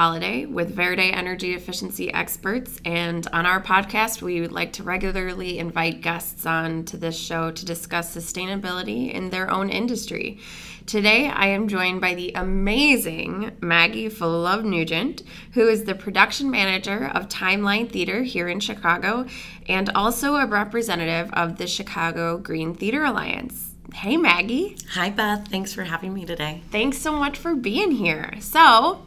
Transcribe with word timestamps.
Holiday 0.00 0.46
with 0.46 0.74
Verde 0.74 1.12
Energy 1.12 1.52
Efficiency 1.52 2.10
Experts, 2.10 2.80
and 2.86 3.26
on 3.34 3.44
our 3.44 3.62
podcast, 3.62 4.22
we 4.22 4.40
would 4.40 4.50
like 4.50 4.72
to 4.72 4.82
regularly 4.82 5.58
invite 5.58 6.00
guests 6.00 6.46
on 6.46 6.86
to 6.86 6.96
this 6.96 7.18
show 7.18 7.50
to 7.50 7.66
discuss 7.66 8.16
sustainability 8.16 9.12
in 9.12 9.28
their 9.28 9.50
own 9.50 9.68
industry. 9.68 10.38
Today, 10.86 11.28
I 11.28 11.48
am 11.48 11.68
joined 11.68 12.00
by 12.00 12.14
the 12.14 12.32
amazing 12.34 13.50
Maggie 13.60 14.08
Fullilove-Nugent, 14.08 15.22
who 15.52 15.68
is 15.68 15.84
the 15.84 15.94
production 15.94 16.50
manager 16.50 17.10
of 17.14 17.28
Timeline 17.28 17.92
Theater 17.92 18.22
here 18.22 18.48
in 18.48 18.60
Chicago 18.60 19.26
and 19.68 19.90
also 19.90 20.36
a 20.36 20.46
representative 20.46 21.30
of 21.34 21.58
the 21.58 21.66
Chicago 21.66 22.38
Green 22.38 22.74
Theater 22.74 23.04
Alliance. 23.04 23.74
Hey, 23.92 24.16
Maggie. 24.16 24.78
Hi, 24.92 25.10
Beth. 25.10 25.48
Thanks 25.48 25.74
for 25.74 25.84
having 25.84 26.14
me 26.14 26.24
today. 26.24 26.62
Thanks 26.70 26.96
so 26.96 27.12
much 27.12 27.36
for 27.36 27.54
being 27.54 27.90
here. 27.90 28.32
So, 28.40 29.04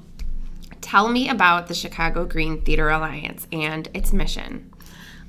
tell 0.94 1.10
me 1.10 1.28
about 1.28 1.66
the 1.66 1.74
Chicago 1.74 2.24
Green 2.24 2.62
Theater 2.62 2.88
Alliance 2.88 3.48
and 3.52 3.90
its 3.96 4.14
mission. 4.14 4.72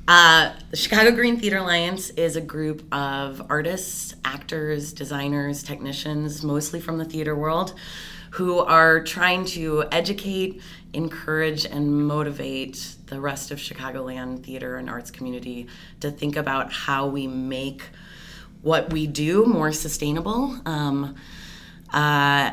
Uh, 0.06 0.52
the 0.70 0.76
Chicago 0.76 1.10
Green 1.10 1.40
Theater 1.40 1.56
Alliance 1.56 2.10
is 2.10 2.36
a 2.36 2.40
group 2.42 2.84
of 2.94 3.40
artists, 3.48 4.14
actors, 4.26 4.92
designers, 4.92 5.62
technicians, 5.62 6.42
mostly 6.42 6.82
from 6.82 6.98
the 6.98 7.04
theater 7.06 7.34
world, 7.34 7.72
who 8.32 8.58
are 8.58 9.02
trying 9.04 9.46
to 9.46 9.84
educate, 9.90 10.60
encourage, 10.92 11.64
and 11.64 12.06
motivate 12.06 12.96
the 13.06 13.18
rest 13.18 13.50
of 13.50 13.56
Chicagoland 13.56 14.44
theater 14.44 14.76
and 14.76 14.90
arts 14.90 15.10
community 15.10 15.66
to 16.00 16.10
think 16.10 16.36
about 16.36 16.74
how 16.74 17.06
we 17.06 17.26
make 17.26 17.84
what 18.60 18.92
we 18.92 19.06
do 19.06 19.46
more 19.46 19.72
sustainable. 19.72 20.60
Um, 20.66 21.14
uh, 21.90 22.50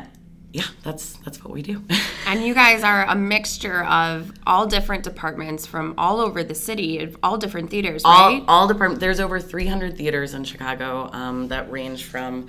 yeah, 0.52 0.64
that's 0.82 1.14
that's 1.18 1.42
what 1.42 1.52
we 1.52 1.62
do. 1.62 1.82
and 2.26 2.44
you 2.44 2.52
guys 2.52 2.82
are 2.82 3.04
a 3.06 3.14
mixture 3.14 3.84
of 3.84 4.32
all 4.46 4.66
different 4.66 5.02
departments 5.02 5.66
from 5.66 5.94
all 5.96 6.20
over 6.20 6.44
the 6.44 6.54
city, 6.54 7.14
all 7.22 7.38
different 7.38 7.70
theaters, 7.70 8.04
right? 8.04 8.42
All, 8.46 8.62
all 8.62 8.68
department. 8.68 9.00
There's 9.00 9.20
over 9.20 9.40
300 9.40 9.96
theaters 9.96 10.34
in 10.34 10.44
Chicago 10.44 11.08
um, 11.12 11.48
that 11.48 11.70
range 11.70 12.04
from 12.04 12.48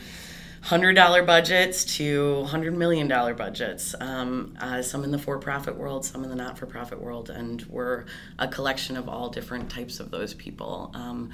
hundred 0.63 0.93
dollar 0.93 1.23
budgets 1.23 1.83
to 1.97 2.43
hundred 2.45 2.75
million 2.75 3.07
dollar 3.07 3.33
budgets. 3.33 3.95
Um, 3.99 4.57
uh, 4.59 4.81
some 4.81 5.03
in 5.03 5.11
the 5.11 5.17
for 5.17 5.37
profit 5.37 5.77
world, 5.77 6.05
some 6.05 6.23
in 6.23 6.29
the 6.29 6.35
not 6.35 6.57
for 6.57 6.65
profit 6.65 7.01
world, 7.01 7.29
and 7.29 7.61
we're 7.63 8.05
a 8.39 8.47
collection 8.47 8.97
of 8.97 9.07
all 9.07 9.29
different 9.29 9.69
types 9.69 9.99
of 9.99 10.11
those 10.11 10.33
people. 10.33 10.91
Um, 10.93 11.31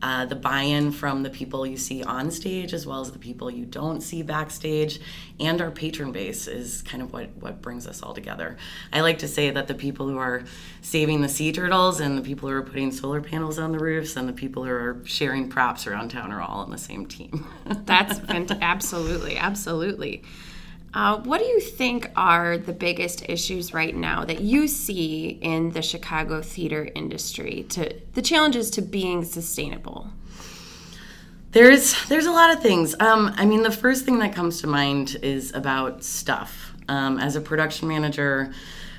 uh, 0.00 0.24
the 0.26 0.34
buy-in 0.34 0.92
from 0.92 1.22
the 1.22 1.30
people 1.30 1.66
you 1.66 1.76
see 1.76 2.02
on 2.04 2.30
stage 2.30 2.72
as 2.72 2.86
well 2.86 3.00
as 3.00 3.10
the 3.10 3.18
people 3.18 3.50
you 3.50 3.64
don't 3.64 4.00
see 4.00 4.22
backstage. 4.22 5.00
And 5.40 5.60
our 5.60 5.70
patron 5.70 6.12
base 6.12 6.46
is 6.46 6.82
kind 6.82 7.02
of 7.02 7.12
what, 7.12 7.30
what 7.40 7.62
brings 7.62 7.86
us 7.86 8.02
all 8.02 8.14
together. 8.14 8.56
I 8.92 9.00
like 9.00 9.18
to 9.18 9.28
say 9.28 9.50
that 9.50 9.66
the 9.66 9.74
people 9.74 10.08
who 10.08 10.18
are 10.18 10.44
saving 10.82 11.20
the 11.20 11.28
sea 11.28 11.52
turtles 11.52 12.00
and 12.00 12.16
the 12.16 12.22
people 12.22 12.48
who 12.48 12.54
are 12.54 12.62
putting 12.62 12.92
solar 12.92 13.20
panels 13.20 13.58
on 13.58 13.72
the 13.72 13.78
roofs 13.78 14.16
and 14.16 14.28
the 14.28 14.32
people 14.32 14.64
who 14.64 14.70
are 14.70 15.00
sharing 15.04 15.48
props 15.48 15.86
around 15.86 16.10
town 16.10 16.32
are 16.32 16.40
all 16.40 16.60
on 16.60 16.70
the 16.70 16.78
same 16.78 17.06
team. 17.06 17.46
That's 17.84 18.20
absolutely 18.28 19.36
absolutely 19.36 20.22
uh, 20.94 21.20
what 21.20 21.38
do 21.38 21.44
you 21.44 21.60
think 21.60 22.10
are 22.16 22.56
the 22.56 22.72
biggest 22.72 23.28
issues 23.28 23.74
right 23.74 23.94
now 23.94 24.24
that 24.24 24.40
you 24.40 24.66
see 24.66 25.38
in 25.42 25.70
the 25.72 25.82
Chicago 25.82 26.40
theater 26.40 26.88
industry 26.94 27.66
to 27.70 27.94
the 28.14 28.22
challenges 28.22 28.70
to 28.70 28.82
being 28.82 29.24
sustainable? 29.24 30.10
There's 31.52 31.94
there's 32.08 32.26
a 32.26 32.32
lot 32.32 32.52
of 32.52 32.62
things. 32.62 32.94
Um, 33.00 33.32
I 33.36 33.44
mean, 33.44 33.62
the 33.62 33.70
first 33.70 34.04
thing 34.04 34.18
that 34.20 34.34
comes 34.34 34.60
to 34.62 34.66
mind 34.66 35.16
is 35.22 35.54
about 35.54 36.04
stuff. 36.04 36.74
Um, 36.88 37.18
as 37.18 37.36
a 37.36 37.40
production 37.40 37.86
manager, 37.88 38.52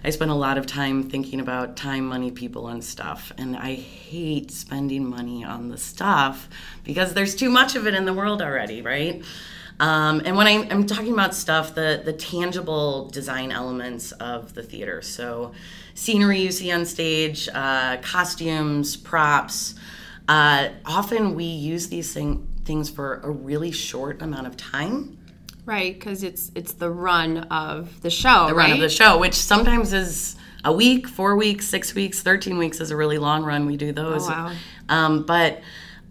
I 0.04 0.12
spend 0.12 0.32
a 0.32 0.36
lot 0.36 0.58
of 0.58 0.66
time 0.66 1.10
thinking 1.10 1.40
about 1.40 1.76
time, 1.76 2.06
money, 2.06 2.32
people, 2.32 2.68
and 2.68 2.84
stuff. 2.84 3.32
And 3.38 3.58
I 3.58 3.74
hate 3.74 4.52
spending 4.52 5.06
money 5.10 5.44
on 5.44 5.70
the 5.70 5.78
stuff 5.78 6.50
because 6.84 7.14
there's 7.14 7.36
too 7.36 7.50
much 7.50 7.76
of 7.76 7.88
it 7.88 7.94
in 7.94 8.06
the 8.06 8.14
world 8.14 8.42
already, 8.42 8.82
right? 8.82 9.24
Um, 9.80 10.22
and 10.26 10.36
when 10.36 10.46
I, 10.46 10.52
am 10.52 10.86
talking 10.86 11.14
about 11.14 11.34
stuff, 11.34 11.74
the, 11.74 12.02
the 12.04 12.12
tangible 12.12 13.10
design 13.10 13.52
elements 13.52 14.12
of 14.14 14.54
the 14.54 14.62
theater. 14.62 15.02
So, 15.02 15.54
scenery 15.94 16.40
you 16.42 16.52
see 16.52 16.72
on 16.72 16.86
stage, 16.86 17.48
uh, 17.54 17.98
costumes, 18.02 18.98
props. 18.98 19.76
Uh, 20.28 20.70
often 20.86 21.34
we 21.34 21.46
use 21.46 21.88
these 21.88 22.14
thing, 22.14 22.48
things 22.66 22.90
for 22.90 23.22
a 23.24 23.30
really 23.30 23.72
short 23.72 24.22
amount 24.22 24.48
of 24.48 24.58
time. 24.58 25.18
Right, 25.66 25.94
because 25.94 26.24
it's 26.24 26.52
it's 26.56 26.74
the 26.74 26.90
run 26.90 27.38
of 27.52 28.02
the 28.02 28.10
show. 28.10 28.48
The 28.48 28.56
right? 28.56 28.70
run 28.70 28.72
of 28.72 28.80
the 28.80 28.90
show, 28.90 29.20
which 29.20 29.36
sometimes 29.36 29.94
is 29.94 30.36
a 30.64 30.74
week, 30.74 31.08
four 31.08 31.36
weeks, 31.36 31.68
six 31.68 31.94
weeks, 31.94 32.22
thirteen 32.22 32.58
weeks 32.58 32.82
is 32.82 32.90
a 32.90 32.96
really 32.96 33.20
long 33.20 33.44
run. 33.44 33.68
We 33.68 33.78
do 33.78 33.92
those. 33.92 34.28
Oh, 34.28 34.32
wow. 34.32 34.56
Um, 34.90 35.24
but 35.28 35.62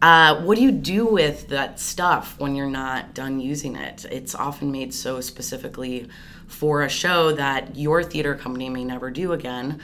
uh, 0.01 0.43
what 0.43 0.57
do 0.57 0.63
you 0.63 0.71
do 0.71 1.07
with 1.07 1.49
that 1.49 1.81
stuff 1.81 2.39
when 2.39 2.55
you're 2.55 2.71
not 2.71 3.15
done 3.15 3.41
using 3.41 3.75
it? 3.75 4.05
It's 4.11 4.35
often 4.35 4.71
made 4.71 4.95
so 4.95 5.21
specifically 5.21 6.09
for 6.47 6.83
a 6.83 6.89
show 6.89 7.33
that 7.33 7.77
your 7.77 8.05
theater 8.05 8.35
company 8.35 8.69
may 8.69 8.85
never 8.85 9.11
do 9.11 9.33
again. 9.33 9.81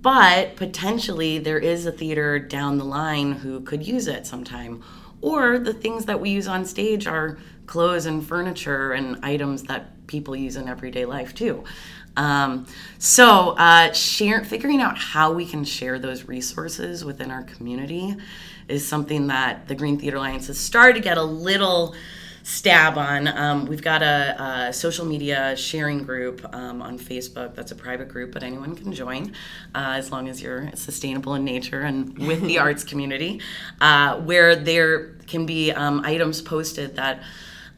But 0.00 0.56
potentially, 0.56 1.38
there 1.38 1.58
is 1.58 1.84
a 1.84 1.92
theater 1.92 2.38
down 2.38 2.78
the 2.78 2.84
line 2.84 3.32
who 3.32 3.60
could 3.60 3.86
use 3.86 4.06
it 4.06 4.26
sometime. 4.26 4.82
Or 5.20 5.58
the 5.58 5.74
things 5.74 6.06
that 6.06 6.20
we 6.20 6.30
use 6.30 6.48
on 6.48 6.64
stage 6.64 7.06
are 7.06 7.38
clothes 7.66 8.06
and 8.06 8.26
furniture 8.26 8.92
and 8.92 9.22
items 9.22 9.64
that 9.64 10.06
people 10.06 10.34
use 10.34 10.56
in 10.56 10.68
everyday 10.68 11.04
life 11.04 11.34
too. 11.34 11.64
Um, 12.16 12.66
so, 12.98 13.50
uh, 13.50 13.92
share, 13.92 14.44
figuring 14.44 14.80
out 14.80 14.98
how 14.98 15.32
we 15.32 15.46
can 15.46 15.64
share 15.64 15.98
those 15.98 16.24
resources 16.24 17.04
within 17.04 17.30
our 17.30 17.44
community 17.44 18.16
is 18.68 18.86
something 18.86 19.28
that 19.28 19.68
the 19.68 19.74
Green 19.74 19.98
Theater 19.98 20.16
Alliance 20.16 20.46
has 20.48 20.58
started 20.58 20.94
to 20.94 21.00
get 21.00 21.18
a 21.18 21.22
little 21.22 21.94
stab 22.42 22.96
on. 22.96 23.28
Um, 23.28 23.66
we've 23.66 23.82
got 23.82 24.02
a, 24.02 24.68
a, 24.68 24.72
social 24.72 25.04
media 25.04 25.54
sharing 25.56 26.04
group 26.04 26.44
um, 26.54 26.80
on 26.82 26.98
Facebook. 26.98 27.54
That's 27.54 27.72
a 27.72 27.76
private 27.76 28.08
group, 28.08 28.32
but 28.32 28.42
anyone 28.42 28.74
can 28.74 28.92
join 28.92 29.32
uh, 29.74 29.94
as 29.96 30.10
long 30.10 30.28
as 30.28 30.40
you're 30.40 30.70
sustainable 30.74 31.34
in 31.34 31.44
nature 31.44 31.82
and 31.82 32.16
with 32.18 32.40
the 32.42 32.58
arts 32.64 32.82
community, 32.82 33.40
uh, 33.80 34.16
where 34.20 34.56
there 34.56 35.10
can 35.26 35.46
be 35.46 35.70
um, 35.72 36.00
items 36.04 36.40
posted 36.40 36.96
that 36.96 37.22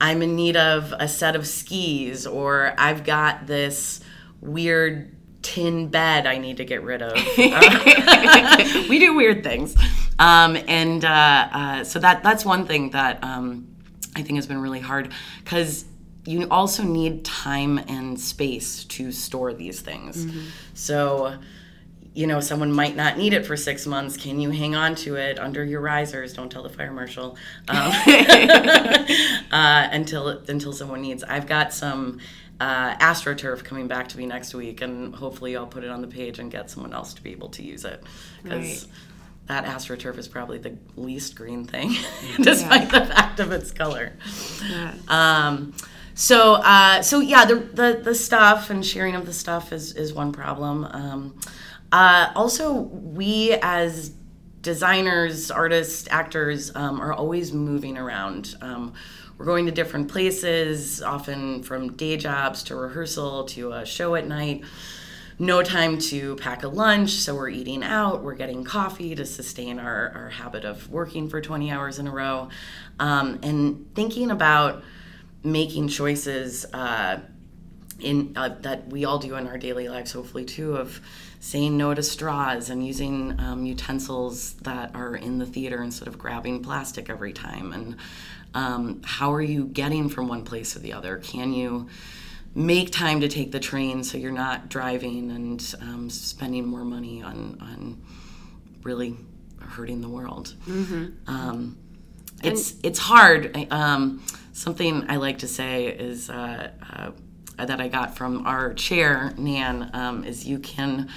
I'm 0.00 0.22
in 0.22 0.34
need 0.36 0.56
of 0.56 0.92
a 0.98 1.06
set 1.06 1.36
of 1.36 1.46
skis, 1.46 2.26
or 2.26 2.74
I've 2.76 3.04
got 3.04 3.46
this 3.46 4.00
weird 4.42 5.16
tin 5.42 5.88
bed 5.88 6.26
I 6.26 6.38
need 6.38 6.58
to 6.58 6.64
get 6.64 6.82
rid 6.82 7.02
of. 7.02 7.12
Uh, 7.38 8.84
we 8.88 8.98
do 8.98 9.14
weird 9.14 9.42
things. 9.42 9.74
Um, 10.18 10.56
and 10.68 11.04
uh, 11.04 11.48
uh, 11.52 11.84
so 11.84 11.98
that 11.98 12.22
that's 12.22 12.44
one 12.44 12.66
thing 12.66 12.90
that 12.90 13.22
um, 13.24 13.66
I 14.14 14.22
think 14.22 14.36
has 14.36 14.46
been 14.46 14.60
really 14.60 14.80
hard 14.80 15.12
because 15.42 15.84
you 16.24 16.46
also 16.50 16.82
need 16.82 17.24
time 17.24 17.78
and 17.78 18.18
space 18.18 18.84
to 18.84 19.10
store 19.10 19.52
these 19.52 19.80
things. 19.80 20.24
Mm-hmm. 20.24 20.48
So 20.74 21.38
you 22.14 22.26
know, 22.26 22.40
someone 22.40 22.70
might 22.70 22.94
not 22.94 23.16
need 23.16 23.32
it 23.32 23.46
for 23.46 23.56
six 23.56 23.86
months. 23.86 24.18
Can 24.18 24.38
you 24.38 24.50
hang 24.50 24.74
on 24.74 24.94
to 24.96 25.16
it 25.16 25.38
under 25.38 25.64
your 25.64 25.80
risers? 25.80 26.34
Don't 26.34 26.50
tell 26.50 26.62
the 26.62 26.68
fire 26.68 26.92
marshal 26.92 27.38
um, 27.68 27.90
uh, 29.50 29.88
until 29.90 30.28
until 30.28 30.72
someone 30.72 31.00
needs. 31.00 31.24
I've 31.24 31.46
got 31.46 31.72
some 31.72 32.20
uh, 32.62 32.96
AstroTurf 32.98 33.64
coming 33.64 33.88
back 33.88 34.08
to 34.08 34.16
me 34.16 34.24
next 34.24 34.54
week, 34.54 34.82
and 34.82 35.12
hopefully 35.12 35.56
I'll 35.56 35.66
put 35.66 35.82
it 35.82 35.90
on 35.90 36.00
the 36.00 36.06
page 36.06 36.38
and 36.38 36.48
get 36.48 36.70
someone 36.70 36.94
else 36.94 37.12
to 37.14 37.22
be 37.22 37.32
able 37.32 37.48
to 37.50 37.62
use 37.62 37.84
it 37.84 38.02
because. 38.42 38.84
Right. 38.84 38.86
That 39.46 39.64
AstroTurf 39.64 40.18
is 40.18 40.28
probably 40.28 40.58
the 40.58 40.78
least 40.94 41.34
green 41.34 41.64
thing, 41.64 41.96
despite 42.40 42.92
yeah. 42.92 43.00
the 43.00 43.06
fact 43.06 43.40
of 43.40 43.50
its 43.50 43.72
color. 43.72 44.12
Yeah. 44.70 44.94
Um, 45.08 45.74
so, 46.14 46.54
uh, 46.54 47.02
so 47.02 47.18
yeah, 47.18 47.44
the, 47.44 47.56
the 47.56 48.00
the 48.04 48.14
stuff 48.14 48.70
and 48.70 48.86
sharing 48.86 49.16
of 49.16 49.26
the 49.26 49.32
stuff 49.32 49.72
is 49.72 49.96
is 49.96 50.14
one 50.14 50.30
problem. 50.30 50.84
Um, 50.84 51.40
uh, 51.90 52.30
also, 52.36 52.72
we 52.72 53.58
as 53.62 54.12
designers, 54.62 55.50
artists, 55.50 56.06
actors 56.08 56.74
um, 56.76 57.00
are 57.00 57.12
always 57.12 57.52
moving 57.52 57.98
around. 57.98 58.54
Um, 58.60 58.94
we're 59.38 59.44
going 59.44 59.66
to 59.66 59.72
different 59.72 60.08
places, 60.08 61.02
often 61.02 61.62
from 61.62 61.92
day 61.92 62.16
jobs 62.16 62.62
to 62.64 62.76
rehearsal 62.76 63.44
to 63.44 63.72
a 63.72 63.86
show 63.86 64.14
at 64.14 64.26
night. 64.26 64.64
No 65.38 65.62
time 65.62 65.98
to 65.98 66.36
pack 66.36 66.62
a 66.62 66.68
lunch, 66.68 67.10
so 67.10 67.34
we're 67.34 67.48
eating 67.48 67.82
out, 67.82 68.22
we're 68.22 68.34
getting 68.34 68.64
coffee 68.64 69.14
to 69.14 69.24
sustain 69.24 69.78
our, 69.78 70.12
our 70.14 70.28
habit 70.28 70.64
of 70.64 70.88
working 70.90 71.28
for 71.28 71.40
20 71.40 71.70
hours 71.70 71.98
in 71.98 72.06
a 72.06 72.12
row. 72.12 72.48
Um, 73.00 73.40
and 73.42 73.92
thinking 73.94 74.30
about 74.30 74.84
making 75.42 75.88
choices 75.88 76.64
uh, 76.72 77.20
in 77.98 78.32
uh, 78.36 78.50
that 78.60 78.88
we 78.88 79.04
all 79.04 79.18
do 79.18 79.34
in 79.36 79.46
our 79.46 79.58
daily 79.58 79.88
lives, 79.88 80.12
hopefully 80.12 80.44
too, 80.44 80.76
of 80.76 81.00
saying 81.44 81.76
no 81.76 81.92
to 81.92 82.02
straws 82.04 82.70
and 82.70 82.86
using 82.86 83.34
um, 83.40 83.66
utensils 83.66 84.52
that 84.62 84.94
are 84.94 85.16
in 85.16 85.38
the 85.38 85.44
theater 85.46 85.82
instead 85.82 86.06
of 86.06 86.16
grabbing 86.16 86.62
plastic 86.62 87.10
every 87.10 87.32
time 87.32 87.72
and 87.72 87.96
um, 88.54 89.00
how 89.04 89.32
are 89.32 89.42
you 89.42 89.64
getting 89.64 90.08
from 90.08 90.28
one 90.28 90.44
place 90.44 90.72
to 90.74 90.78
the 90.78 90.92
other 90.92 91.16
can 91.16 91.52
you 91.52 91.88
make 92.54 92.92
time 92.92 93.20
to 93.20 93.28
take 93.28 93.50
the 93.50 93.58
train 93.58 94.04
so 94.04 94.16
you're 94.18 94.30
not 94.30 94.68
driving 94.68 95.30
and 95.32 95.74
um, 95.80 96.08
spending 96.08 96.64
more 96.66 96.84
money 96.84 97.22
on 97.22 97.58
on 97.60 98.00
really 98.84 99.16
hurting 99.60 100.00
the 100.00 100.08
world. 100.08 100.54
Um, 101.26 101.76
it's 102.44 102.74
it's 102.82 102.98
hard. 102.98 103.50
I- 103.56 103.68
Um, 103.70 104.22
something 104.52 105.06
I 105.08 105.16
like 105.16 105.38
to 105.38 105.48
say 105.48 105.86
is 105.86 106.28
uh, 106.28 106.70
uh, 106.92 107.10
that 107.56 107.80
I 107.80 107.88
got 107.88 108.16
from 108.16 108.46
our 108.46 108.74
chair 108.74 109.32
Nan 109.36 109.90
um, 109.92 110.24
is 110.24 110.46
you 110.46 110.58
can 110.58 111.08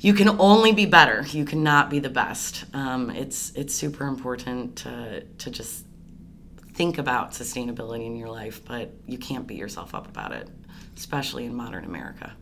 you 0.00 0.14
can 0.14 0.40
only 0.40 0.72
be 0.72 0.86
better. 0.86 1.24
You 1.30 1.44
cannot 1.44 1.90
be 1.90 1.98
the 1.98 2.08
best. 2.08 2.64
Um, 2.72 3.10
it's 3.10 3.52
it's 3.54 3.74
super 3.74 4.06
important 4.06 4.76
to 4.76 5.22
to 5.22 5.50
just 5.50 5.84
think 6.74 6.98
about 6.98 7.32
sustainability 7.32 8.06
in 8.06 8.16
your 8.16 8.28
life, 8.28 8.64
but 8.64 8.92
you 9.06 9.18
can't 9.18 9.46
beat 9.46 9.58
yourself 9.58 9.94
up 9.94 10.06
about 10.06 10.32
it, 10.32 10.48
especially 10.96 11.44
in 11.44 11.54
modern 11.54 11.84
America. 11.84 12.32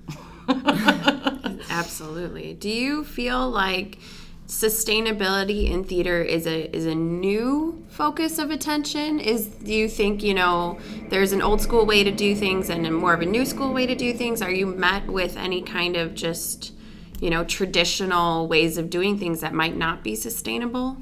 Absolutely. 1.70 2.52
Do 2.52 2.68
you 2.68 3.02
feel 3.02 3.48
like 3.50 3.98
sustainability 4.46 5.70
in 5.70 5.82
theater 5.84 6.22
is 6.22 6.46
a 6.46 6.74
is 6.74 6.86
a 6.86 6.94
new 6.94 7.84
focus 7.88 8.38
of 8.38 8.50
attention? 8.50 9.18
Is 9.20 9.46
do 9.46 9.74
you 9.74 9.88
think, 9.88 10.22
you 10.22 10.34
know, 10.34 10.78
there's 11.08 11.32
an 11.32 11.42
old 11.42 11.60
school 11.60 11.84
way 11.84 12.04
to 12.04 12.10
do 12.10 12.34
things 12.34 12.70
and 12.70 12.86
a 12.86 12.90
more 12.90 13.14
of 13.14 13.22
a 13.22 13.26
new 13.26 13.44
school 13.44 13.72
way 13.72 13.86
to 13.86 13.94
do 13.94 14.12
things? 14.12 14.40
Are 14.42 14.50
you 14.50 14.66
met 14.66 15.06
with 15.06 15.36
any 15.36 15.62
kind 15.62 15.96
of 15.96 16.14
just, 16.14 16.72
you 17.20 17.30
know, 17.30 17.44
traditional 17.44 18.46
ways 18.46 18.78
of 18.78 18.90
doing 18.90 19.18
things 19.18 19.40
that 19.40 19.52
might 19.52 19.76
not 19.76 20.04
be 20.04 20.14
sustainable? 20.14 20.98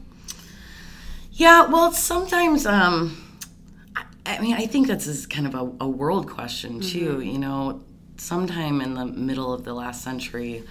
Yeah, 1.32 1.66
well, 1.66 1.90
sometimes, 1.90 2.64
um, 2.64 3.20
I, 3.96 4.04
I 4.24 4.40
mean, 4.40 4.54
I 4.54 4.66
think 4.66 4.86
this 4.86 5.08
is 5.08 5.26
kind 5.26 5.48
of 5.48 5.54
a, 5.54 5.84
a 5.84 5.88
world 5.88 6.30
question 6.30 6.80
too. 6.80 7.20
You 7.20 7.38
know, 7.38 7.82
sometime 8.16 8.80
in 8.80 8.94
the 8.94 9.04
middle 9.04 9.52
of 9.52 9.64
the 9.64 9.74
last 9.74 10.02
century, 10.02 10.62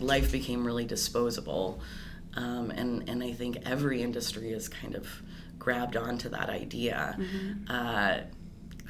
life 0.00 0.32
became 0.32 0.66
really 0.66 0.86
disposable, 0.86 1.80
um, 2.38 2.70
and 2.70 3.08
and 3.08 3.22
I 3.22 3.32
think 3.32 3.58
every 3.66 4.02
industry 4.02 4.52
has 4.52 4.68
kind 4.68 4.94
of 4.94 5.08
grabbed 5.58 5.96
onto 5.96 6.28
that 6.28 6.48
idea. 6.48 7.18
Uh, 7.68 8.20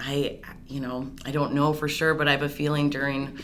I, 0.00 0.40
you 0.68 0.80
know, 0.80 1.10
I 1.24 1.32
don't 1.32 1.54
know 1.54 1.72
for 1.72 1.88
sure, 1.88 2.14
but 2.14 2.28
I 2.28 2.32
have 2.32 2.42
a 2.42 2.48
feeling 2.48 2.88
during 2.90 3.40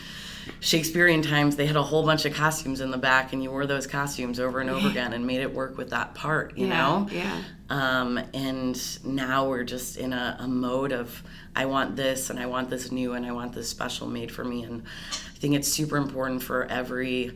Shakespearean 0.59 1.21
times 1.21 1.55
they 1.55 1.65
had 1.65 1.75
a 1.75 1.83
whole 1.83 2.05
bunch 2.05 2.25
of 2.25 2.33
costumes 2.33 2.81
in 2.81 2.91
the 2.91 2.97
back, 2.97 3.33
and 3.33 3.41
you 3.43 3.49
wore 3.49 3.65
those 3.65 3.87
costumes 3.87 4.39
over 4.39 4.61
and 4.61 4.69
over 4.69 4.87
again 4.87 5.11
and 5.13 5.25
made 5.25 5.41
it 5.41 5.53
work 5.53 5.75
with 5.77 5.89
that 5.89 6.13
part. 6.13 6.55
You 6.55 6.67
know. 6.67 7.07
Yeah. 7.11 7.41
Um, 7.69 8.19
and 8.33 8.79
now 9.03 9.49
we're 9.49 9.63
just 9.63 9.97
in 9.97 10.13
a, 10.13 10.37
a 10.39 10.47
mode 10.47 10.91
of 10.91 11.23
I 11.55 11.65
want 11.65 11.95
this 11.95 12.29
and 12.29 12.39
I 12.39 12.45
want 12.45 12.69
this 12.69 12.91
new 12.91 13.13
and 13.13 13.25
I 13.25 13.31
want 13.31 13.53
this 13.53 13.67
special 13.67 14.07
made 14.07 14.31
for 14.31 14.43
me. 14.43 14.63
And 14.63 14.83
I 15.11 15.37
think 15.39 15.55
it's 15.55 15.67
super 15.67 15.97
important 15.97 16.43
for 16.43 16.65
every 16.65 17.35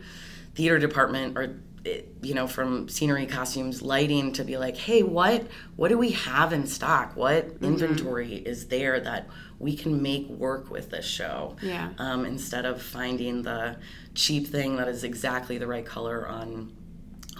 theater 0.54 0.78
department 0.78 1.38
or 1.38 1.56
you 2.22 2.34
know 2.34 2.46
from 2.48 2.90
scenery 2.90 3.26
costumes 3.26 3.82
lighting 3.82 4.34
to 4.34 4.44
be 4.44 4.58
like 4.58 4.76
hey 4.76 5.02
what 5.02 5.48
what 5.76 5.88
do 5.90 5.98
we 5.98 6.12
have 6.12 6.52
in 6.54 6.68
stock? 6.68 7.16
What 7.16 7.46
inventory 7.62 8.34
is 8.36 8.68
there 8.68 9.00
that 9.00 9.28
we 9.60 9.76
can 9.76 10.02
make 10.02 10.28
work 10.30 10.70
with 10.70 10.90
this 10.90 11.06
show? 11.06 11.56
Yeah. 11.62 11.90
um, 11.98 12.26
instead 12.26 12.66
of 12.66 12.82
finding 12.82 13.44
the 13.44 13.78
cheap 14.14 14.48
thing 14.48 14.76
that 14.78 14.88
is 14.88 15.04
exactly 15.04 15.58
the 15.58 15.68
right 15.68 15.86
color 15.86 16.28
on 16.28 16.74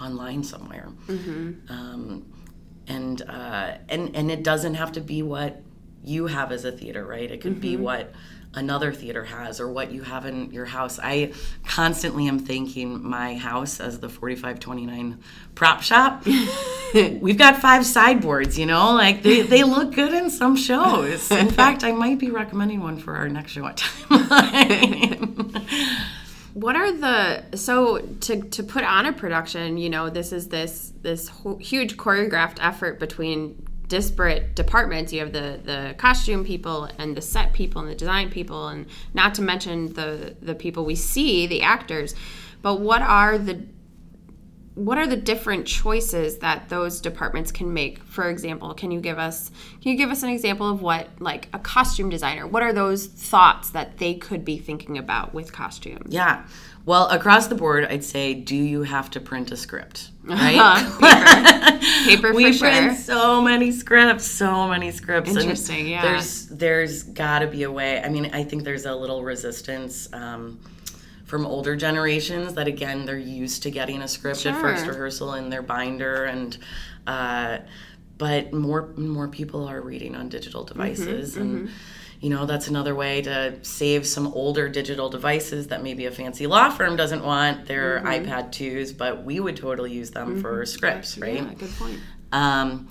online 0.00 0.42
somewhere. 0.42 0.88
Um, 1.68 2.32
and 2.86 3.22
uh, 3.22 3.76
and 3.88 4.16
and 4.16 4.30
it 4.30 4.42
doesn't 4.42 4.74
have 4.74 4.92
to 4.92 5.00
be 5.00 5.22
what 5.22 5.62
you 6.02 6.26
have 6.26 6.50
as 6.50 6.64
a 6.64 6.72
theater, 6.72 7.04
right? 7.04 7.30
It 7.30 7.40
could 7.42 7.60
be 7.60 7.76
what 7.76 8.12
another 8.54 8.92
theater 8.92 9.24
has 9.24 9.60
or 9.60 9.70
what 9.70 9.92
you 9.92 10.02
have 10.02 10.26
in 10.26 10.50
your 10.52 10.64
house. 10.64 10.98
I 11.02 11.32
constantly 11.66 12.26
am 12.26 12.38
thanking 12.38 13.02
my 13.02 13.36
house 13.36 13.80
as 13.80 14.00
the 14.00 14.08
4529 14.08 15.20
prop 15.54 15.82
shop. 15.82 16.24
We've 16.94 17.38
got 17.38 17.56
five 17.58 17.86
sideboards, 17.86 18.58
you 18.58 18.66
know, 18.66 18.92
like 18.94 19.22
they, 19.22 19.42
they 19.42 19.62
look 19.62 19.94
good 19.94 20.12
in 20.12 20.30
some 20.30 20.56
shows. 20.56 21.30
In 21.30 21.50
fact, 21.52 21.84
I 21.84 21.92
might 21.92 22.18
be 22.18 22.30
recommending 22.30 22.80
one 22.80 22.98
for 22.98 23.16
our 23.16 23.28
next 23.28 23.52
show 23.52 23.66
at 23.66 23.76
time. 23.76 25.54
What 26.52 26.74
are 26.74 26.90
the 26.90 27.56
so 27.56 27.98
to 27.98 28.42
to 28.42 28.62
put 28.64 28.82
on 28.82 29.06
a 29.06 29.12
production? 29.12 29.78
You 29.78 29.88
know, 29.88 30.10
this 30.10 30.32
is 30.32 30.48
this 30.48 30.92
this 31.00 31.30
huge 31.60 31.96
choreographed 31.96 32.58
effort 32.60 32.98
between 32.98 33.68
disparate 33.90 34.54
departments. 34.54 35.12
You 35.12 35.20
have 35.20 35.32
the 35.34 35.60
the 35.62 35.94
costume 35.98 36.44
people 36.44 36.88
and 36.96 37.14
the 37.14 37.20
set 37.20 37.52
people 37.52 37.82
and 37.82 37.90
the 37.90 37.94
design 37.94 38.30
people, 38.30 38.68
and 38.68 38.86
not 39.12 39.34
to 39.34 39.42
mention 39.42 39.92
the 39.92 40.36
the 40.40 40.54
people 40.54 40.86
we 40.86 40.94
see, 40.94 41.46
the 41.46 41.60
actors. 41.60 42.14
But 42.62 42.80
what 42.80 43.02
are 43.02 43.36
the 43.36 43.66
what 44.76 44.96
are 44.96 45.06
the 45.06 45.16
different 45.16 45.66
choices 45.66 46.38
that 46.38 46.68
those 46.68 47.00
departments 47.00 47.50
can 47.50 47.74
make 47.74 48.02
for 48.04 48.30
example 48.30 48.72
can 48.72 48.92
you 48.92 49.00
give 49.00 49.18
us 49.18 49.50
can 49.82 49.92
you 49.92 49.96
give 49.96 50.10
us 50.10 50.22
an 50.22 50.30
example 50.30 50.70
of 50.70 50.80
what 50.80 51.08
like 51.18 51.48
a 51.52 51.58
costume 51.58 52.08
designer 52.08 52.46
what 52.46 52.62
are 52.62 52.72
those 52.72 53.06
thoughts 53.06 53.70
that 53.70 53.98
they 53.98 54.14
could 54.14 54.44
be 54.44 54.56
thinking 54.56 54.96
about 54.96 55.34
with 55.34 55.52
costumes 55.52 56.14
Yeah. 56.14 56.46
Well, 56.86 57.08
across 57.08 57.46
the 57.48 57.54
board, 57.54 57.84
I'd 57.84 58.02
say, 58.04 58.34
do 58.34 58.56
you 58.56 58.82
have 58.82 59.10
to 59.10 59.20
print 59.20 59.52
a 59.52 59.56
script? 59.56 60.10
Right? 60.24 60.56
Uh-huh. 60.58 61.78
paper, 62.08 62.28
paper 62.28 62.32
we 62.34 62.46
for 62.52 62.58
sure 62.58 62.68
print 62.70 62.98
so 62.98 63.42
many 63.42 63.70
scripts, 63.70 64.26
so 64.26 64.66
many 64.68 64.90
scripts. 64.90 65.30
and 65.30 65.38
Interesting, 65.38 65.86
yeah. 65.88 66.02
There's 66.02 66.46
there's 66.48 67.02
got 67.02 67.40
to 67.40 67.46
be 67.46 67.64
a 67.64 67.70
way. 67.70 68.02
I 68.02 68.08
mean, 68.08 68.30
I 68.32 68.44
think 68.44 68.64
there's 68.64 68.86
a 68.86 68.94
little 68.94 69.22
resistance 69.22 70.08
um, 70.12 70.58
from 71.26 71.46
older 71.46 71.76
generations 71.76 72.54
that 72.54 72.66
again 72.66 73.04
they're 73.04 73.18
used 73.18 73.62
to 73.64 73.70
getting 73.70 74.02
a 74.02 74.08
script 74.08 74.44
at 74.46 74.60
first 74.60 74.86
rehearsal 74.86 75.34
in 75.34 75.50
their 75.50 75.62
binder 75.62 76.24
and. 76.24 76.58
Uh, 77.06 77.58
but 78.18 78.52
more 78.52 78.88
more 78.96 79.28
people 79.28 79.66
are 79.66 79.80
reading 79.80 80.14
on 80.14 80.28
digital 80.28 80.62
Mm-hmm, 80.64 80.72
devices 80.78 81.36
and 81.38 81.70
you 82.20 82.28
know 82.30 82.44
that's 82.46 82.68
another 82.68 82.94
way 82.94 83.22
to 83.22 83.58
save 83.62 84.06
some 84.06 84.26
older 84.28 84.68
digital 84.68 85.08
devices 85.08 85.68
that 85.68 85.82
maybe 85.82 86.04
a 86.06 86.10
fancy 86.10 86.46
law 86.46 86.68
firm 86.70 86.94
doesn't 86.96 87.24
want 87.24 87.66
their 87.66 88.00
Mm-hmm. 88.00 88.06
ipad 88.28 88.50
2s 88.50 88.96
but 88.96 89.24
we 89.24 89.40
would 89.40 89.56
totally 89.56 89.92
use 89.92 90.10
them 90.10 90.40
for 90.40 90.64
scripts 90.66 91.16
right? 91.18 91.36
yeah 91.42 91.54
good 91.54 91.70
point. 91.78 91.98
Um, 92.32 92.88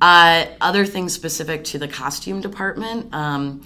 uh, 0.00 0.46
other 0.60 0.86
things 0.86 1.12
specific 1.12 1.64
to 1.64 1.78
the 1.78 1.88
costume 1.88 2.40
department 2.40 3.12
um, 3.12 3.62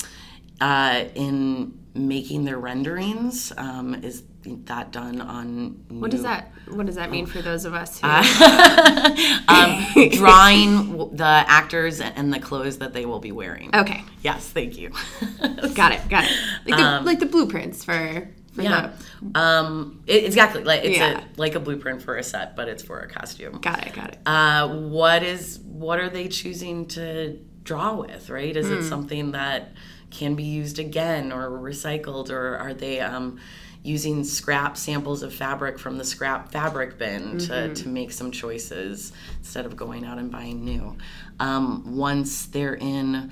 uh, 0.60 1.04
in 1.14 1.78
making 1.94 2.44
their 2.44 2.58
renderings 2.58 3.52
um, 3.58 3.94
is 4.02 4.22
that 4.44 4.90
done 4.90 5.20
on 5.20 5.84
what 5.88 6.10
does 6.10 6.22
that 6.22 6.50
what 6.68 6.86
does 6.86 6.96
that 6.96 7.10
mean 7.10 7.26
for 7.26 7.40
those 7.42 7.64
of 7.64 7.74
us 7.74 8.00
who 8.00 8.06
um, 9.48 10.08
drawing 10.10 11.14
the 11.16 11.24
actors 11.24 12.00
and 12.00 12.32
the 12.32 12.38
clothes 12.40 12.78
that 12.78 12.92
they 12.92 13.06
will 13.06 13.20
be 13.20 13.32
wearing. 13.32 13.74
Okay. 13.74 14.02
Yes 14.22 14.48
thank 14.48 14.78
you. 14.78 14.90
Got 15.74 15.92
it 15.92 16.08
got 16.08 16.24
it. 16.24 16.30
Like 16.66 16.76
the, 16.78 17.00
like 17.06 17.18
the 17.20 17.26
blueprints 17.26 17.84
for 17.84 18.28
for 18.52 18.62
yeah. 18.62 18.92
um, 19.34 20.02
it- 20.06 20.24
exactly 20.24 20.62
like 20.64 20.84
it's 20.84 20.98
Yeah. 20.98 21.20
a, 21.20 21.40
like 21.40 21.54
a 21.54 21.60
blueprint 21.60 22.02
for 22.02 22.16
a 22.16 22.22
set 22.22 22.54
but 22.56 22.68
it's 22.68 22.82
for 22.82 23.00
a 23.00 23.08
costume. 23.08 23.58
Got 23.60 23.86
it 23.86 23.92
got 23.94 24.10
it. 24.12 24.18
Uh, 24.26 24.68
what 24.88 25.22
is 25.22 25.58
what 25.60 25.98
are 26.00 26.10
they 26.10 26.28
choosing 26.28 26.86
to 26.88 27.38
draw 27.64 27.94
with 27.94 28.28
right? 28.28 28.56
Is 28.56 28.68
it 28.70 28.82
something 28.82 29.32
that 29.32 29.72
can 30.10 30.34
be 30.34 30.42
used 30.44 30.78
again 30.78 31.32
or 31.32 31.48
recycled 31.50 32.28
or 32.30 32.56
are 32.58 32.74
they 32.74 33.00
um, 33.00 33.38
using 33.82 34.22
scrap 34.22 34.76
samples 34.76 35.22
of 35.22 35.34
fabric 35.34 35.78
from 35.78 35.98
the 35.98 36.04
scrap 36.04 36.52
fabric 36.52 36.98
bin 36.98 37.38
to, 37.38 37.74
to 37.74 37.88
make 37.88 38.12
some 38.12 38.30
choices 38.30 39.12
instead 39.38 39.66
of 39.66 39.76
going 39.76 40.04
out 40.04 40.18
and 40.18 40.30
buying 40.30 40.64
new 40.64 40.96
um, 41.40 41.96
once 41.96 42.46
they're 42.46 42.74
in 42.76 43.30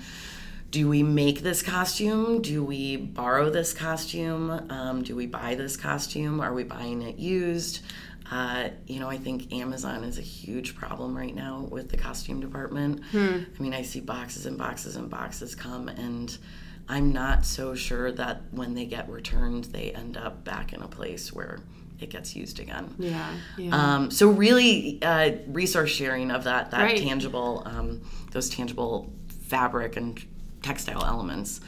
do 0.71 0.89
we 0.89 1.03
make 1.03 1.41
this 1.41 1.63
costume? 1.63 2.41
Do 2.43 2.63
we 2.63 2.97
borrow 2.97 3.51
this 3.51 3.73
costume? 3.73 4.51
Um, 4.71 5.03
do 5.03 5.17
we 5.17 5.27
buy 5.27 5.57
this 5.57 5.77
costume? 5.77 6.41
Are 6.41 6.53
we 6.53 6.63
buying 6.63 7.03
it 7.03 7.17
used? 7.19 7.81
Uh, 8.31 8.69
you 8.87 9.01
know, 9.01 9.09
I 9.09 9.17
think 9.19 9.53
Amazon 9.53 10.05
is 10.05 10.17
a 10.19 10.23
huge 10.23 10.77
problem 10.77 11.17
right 11.17 11.35
now 11.35 11.67
with 11.69 11.89
the 11.91 11.97
costume 11.97 12.39
department. 12.39 13.01
I 13.59 13.63
mean, 13.63 13.75
I 13.75 13.83
see 13.83 13.99
boxes 14.01 14.47
and 14.47 14.57
boxes 14.57 14.95
and 14.95 15.11
boxes 15.11 15.57
come, 15.57 15.89
and 15.89 16.37
I'm 16.89 17.13
not 17.13 17.45
so 17.47 17.75
sure 17.75 18.11
that 18.13 18.43
when 18.51 18.75
they 18.75 18.85
get 18.87 19.09
returned, 19.09 19.65
they 19.65 19.93
end 19.93 20.17
up 20.17 20.45
back 20.45 20.73
in 20.73 20.83
a 20.83 20.89
place 20.89 21.33
where 21.33 21.61
it 22.01 22.11
gets 22.11 22.35
used 22.35 22.59
again. 22.61 22.95
yeah 22.99 23.31
yeah 23.59 23.95
Um, 23.95 24.11
so 24.11 24.29
really, 24.31 24.99
uh, 25.03 25.33
resource 25.49 25.91
sharing 25.91 26.31
of 26.31 26.45
that 26.45 26.71
that 26.71 26.83
Right. 26.83 26.97
tangible, 26.99 27.63
um, 27.67 28.01
those 28.33 28.49
tangible 28.49 29.13
fabric 29.49 29.97
and 29.97 30.19
textile 30.63 31.05
elements. 31.05 31.61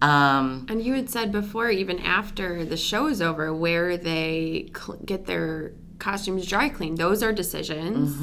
Um, 0.00 0.66
And 0.68 0.82
you 0.82 0.94
had 0.94 1.10
said 1.10 1.30
before, 1.32 1.70
even 1.70 1.98
after 2.00 2.64
the 2.64 2.76
show 2.76 3.06
is 3.08 3.20
over, 3.22 3.52
where 3.54 3.96
they 3.96 4.70
cl- 4.76 4.98
get 5.04 5.26
their 5.26 5.72
costumes 5.98 6.46
dry 6.46 6.68
cleaned. 6.68 6.98
Those 6.98 7.22
are 7.22 7.32
decisions. 7.32 8.16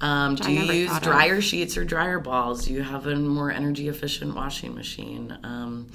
Um, 0.00 0.34
do 0.36 0.52
you 0.52 0.72
use 0.72 0.90
thought 0.90 1.02
of. 1.02 1.12
dryer 1.12 1.40
sheets 1.40 1.76
or 1.76 1.84
dryer 1.84 2.20
balls? 2.20 2.66
Do 2.66 2.72
you 2.72 2.82
have 2.82 3.06
a 3.06 3.16
more 3.16 3.50
energy 3.50 3.88
efficient 3.88 4.34
washing 4.34 4.74
machine? 4.74 5.36
Um, 5.42 5.90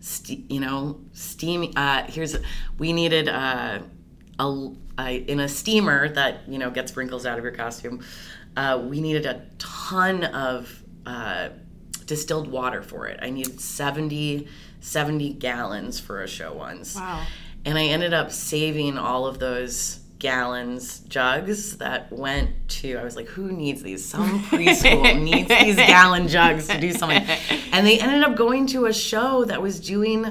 ste- 0.00 0.50
you 0.50 0.60
know, 0.60 1.00
steam. 1.12 1.72
Uh, 1.76 2.04
here's 2.04 2.36
we 2.78 2.92
needed 2.92 3.28
uh, 3.28 3.80
a, 4.38 4.68
a 4.98 5.16
in 5.16 5.40
a 5.40 5.48
steamer 5.48 6.08
that 6.08 6.48
you 6.48 6.58
know 6.58 6.70
gets 6.70 6.96
wrinkles 6.96 7.26
out 7.26 7.38
of 7.38 7.44
your 7.44 7.52
costume. 7.52 8.02
Uh, 8.56 8.82
we 8.86 9.00
needed 9.00 9.26
a 9.26 9.42
ton 9.58 10.24
of 10.24 10.82
uh, 11.06 11.48
distilled 12.06 12.48
water 12.48 12.82
for 12.82 13.06
it. 13.06 13.18
I 13.22 13.30
needed 13.30 13.60
70, 13.60 14.46
70 14.80 15.32
gallons 15.34 15.98
for 15.98 16.22
a 16.22 16.28
show 16.28 16.52
once. 16.52 16.96
Wow. 16.96 17.24
And 17.64 17.78
I 17.78 17.84
ended 17.84 18.12
up 18.12 18.30
saving 18.30 18.98
all 18.98 19.26
of 19.26 19.38
those 19.38 20.00
gallons 20.22 21.00
jugs 21.00 21.76
that 21.78 22.10
went 22.12 22.50
to 22.68 22.96
I 22.96 23.02
was 23.02 23.16
like 23.16 23.26
who 23.26 23.50
needs 23.50 23.82
these? 23.82 24.04
Some 24.08 24.40
preschool 24.44 25.20
needs 25.20 25.48
these 25.48 25.74
gallon 25.76 26.28
jugs 26.28 26.68
to 26.68 26.80
do 26.80 26.92
something. 26.92 27.22
And 27.72 27.84
they 27.84 27.98
ended 27.98 28.22
up 28.22 28.36
going 28.36 28.68
to 28.68 28.86
a 28.86 28.92
show 28.92 29.44
that 29.46 29.60
was 29.60 29.80
doing 29.80 30.24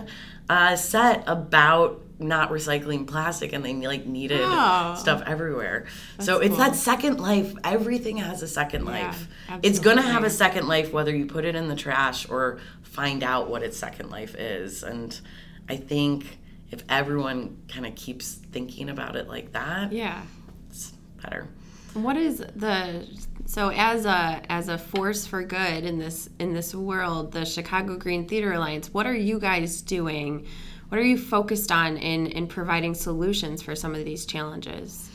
a 0.50 0.78
set 0.78 1.24
about 1.28 2.02
not 2.20 2.52
recycling 2.52 3.06
plastic 3.06 3.52
and 3.52 3.66
they 3.66 3.74
like 3.76 4.06
needed 4.06 4.40
Oh. 4.42 4.96
stuff 4.98 5.24
everywhere. 5.26 5.88
So 6.20 6.40
it's 6.40 6.50
cool. 6.56 6.58
that 6.60 6.76
second 6.76 7.20
life. 7.20 7.54
Everything 7.66 8.18
has 8.18 8.42
a 8.44 8.48
second 8.48 8.86
life. 8.86 9.28
It's 9.62 9.80
gonna 9.80 10.04
have 10.04 10.24
a 10.24 10.30
second 10.30 10.68
life 10.70 10.94
whether 10.94 11.14
you 11.14 11.26
put 11.26 11.44
it 11.46 11.56
in 11.56 11.68
the 11.68 11.76
trash 11.76 12.30
or 12.30 12.60
find 12.84 13.24
out 13.24 13.50
what 13.50 13.62
its 13.62 13.78
second 13.78 14.10
life 14.10 14.36
is. 14.36 14.84
And 14.84 15.20
i 15.70 15.76
think 15.76 16.40
if 16.72 16.84
everyone 16.90 17.58
kind 17.68 17.86
of 17.86 17.96
keeps 17.96 18.34
thinking 18.36 18.90
about 18.90 19.16
it 19.16 19.28
like 19.28 19.52
that 19.54 19.92
Yeah. 19.92 20.22
it's 20.70 20.94
better 21.22 21.48
What 21.94 22.18
is 22.18 22.38
the 22.56 23.06
so 23.46 23.70
as 23.70 24.06
a 24.06 24.42
as 24.50 24.70
a 24.70 24.78
force 24.78 25.26
for 25.28 25.44
good 25.44 25.84
in 25.84 26.00
this 26.00 26.30
in 26.40 26.54
this 26.54 26.74
world, 26.74 27.34
the 27.34 27.44
Chicago 27.46 27.98
Green 27.98 28.26
Theater 28.28 28.54
Alliance, 28.54 28.94
what 28.94 29.06
are 29.06 29.14
you 29.16 29.40
guys 29.40 29.82
doing? 29.82 30.46
What 30.88 31.00
are 31.00 31.04
you 31.04 31.18
focused 31.18 31.70
on 31.72 31.98
in 31.98 32.28
in 32.28 32.48
providing 32.48 32.94
solutions 32.96 33.62
for 33.62 33.76
some 33.76 33.94
of 33.94 34.06
these 34.06 34.26
challenges? 34.26 35.10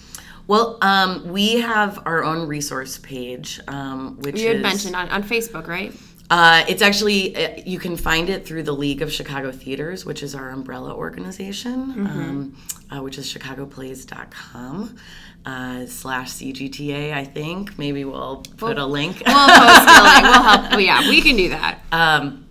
well 0.48 0.78
um, 0.82 1.26
we 1.32 1.60
have 1.60 1.98
our 2.06 2.22
own 2.22 2.46
resource 2.46 2.98
page 2.98 3.58
um, 3.68 4.16
which 4.20 4.38
You 4.40 4.48
had 4.48 4.56
is 4.58 4.62
mentioned 4.62 4.94
on, 4.94 5.08
on 5.08 5.22
Facebook, 5.24 5.66
right? 5.66 5.92
Uh, 6.28 6.64
it's 6.68 6.82
actually 6.82 7.36
uh, 7.36 7.60
you 7.64 7.78
can 7.78 7.96
find 7.96 8.28
it 8.28 8.44
through 8.46 8.62
the 8.64 8.72
League 8.72 9.00
of 9.02 9.12
Chicago 9.12 9.52
Theaters, 9.52 10.04
which 10.04 10.22
is 10.22 10.34
our 10.34 10.50
umbrella 10.50 10.92
organization, 10.94 11.94
Mm-hmm. 11.94 12.06
um, 12.06 12.56
uh, 12.90 13.02
which 13.02 13.18
is 13.18 13.32
chicagoplays.com 13.32 14.96
uh, 15.44 15.86
slash 15.86 16.30
CGTA. 16.32 17.12
I 17.12 17.24
think 17.24 17.78
maybe 17.78 18.04
we'll 18.04 18.42
put 18.56 18.78
a 18.78 18.86
link. 18.86 19.22
We'll 19.26 19.34
post 19.46 19.88
a 19.88 20.02
link. 20.02 20.22
We'll 20.22 20.42
help. 20.70 20.80
yeah, 20.80 21.08
we 21.08 21.20
can 21.22 21.36
do 21.36 21.48
that. 21.50 21.80
Um, 21.92 22.45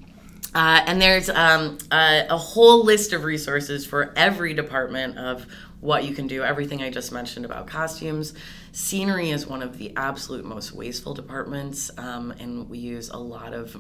uh, 0.56 0.82
and 0.88 1.02
there's 1.02 1.30
um, 1.30 1.78
a, 1.92 2.26
a 2.30 2.38
whole 2.38 2.86
list 2.86 3.12
of 3.12 3.26
resources 3.26 3.86
for 3.86 4.14
every 4.16 4.54
department 4.54 5.18
of 5.18 5.46
what 5.82 6.06
you 6.06 6.16
can 6.16 6.28
do. 6.28 6.44
Everything 6.44 6.82
I 6.82 6.90
just 6.90 7.12
mentioned 7.12 7.46
about 7.46 7.68
costumes. 7.68 8.34
Scenery 8.72 9.32
is 9.32 9.46
one 9.46 9.62
of 9.62 9.78
the 9.78 9.92
absolute 9.98 10.46
most 10.46 10.72
wasteful 10.72 11.14
departments, 11.14 11.92
um, 11.98 12.32
and 12.40 12.70
we 12.70 12.78
use 12.78 13.10
a 13.10 13.18
lot 13.18 13.54
of 13.54 13.78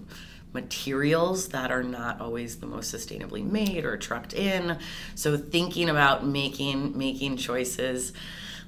materials 0.53 1.49
that 1.49 1.71
are 1.71 1.83
not 1.83 2.19
always 2.19 2.57
the 2.57 2.65
most 2.65 2.93
sustainably 2.93 3.43
made 3.43 3.85
or 3.85 3.95
trucked 3.97 4.33
in. 4.33 4.77
So 5.15 5.37
thinking 5.37 5.89
about 5.89 6.25
making 6.25 6.97
making 6.97 7.37
choices 7.37 8.11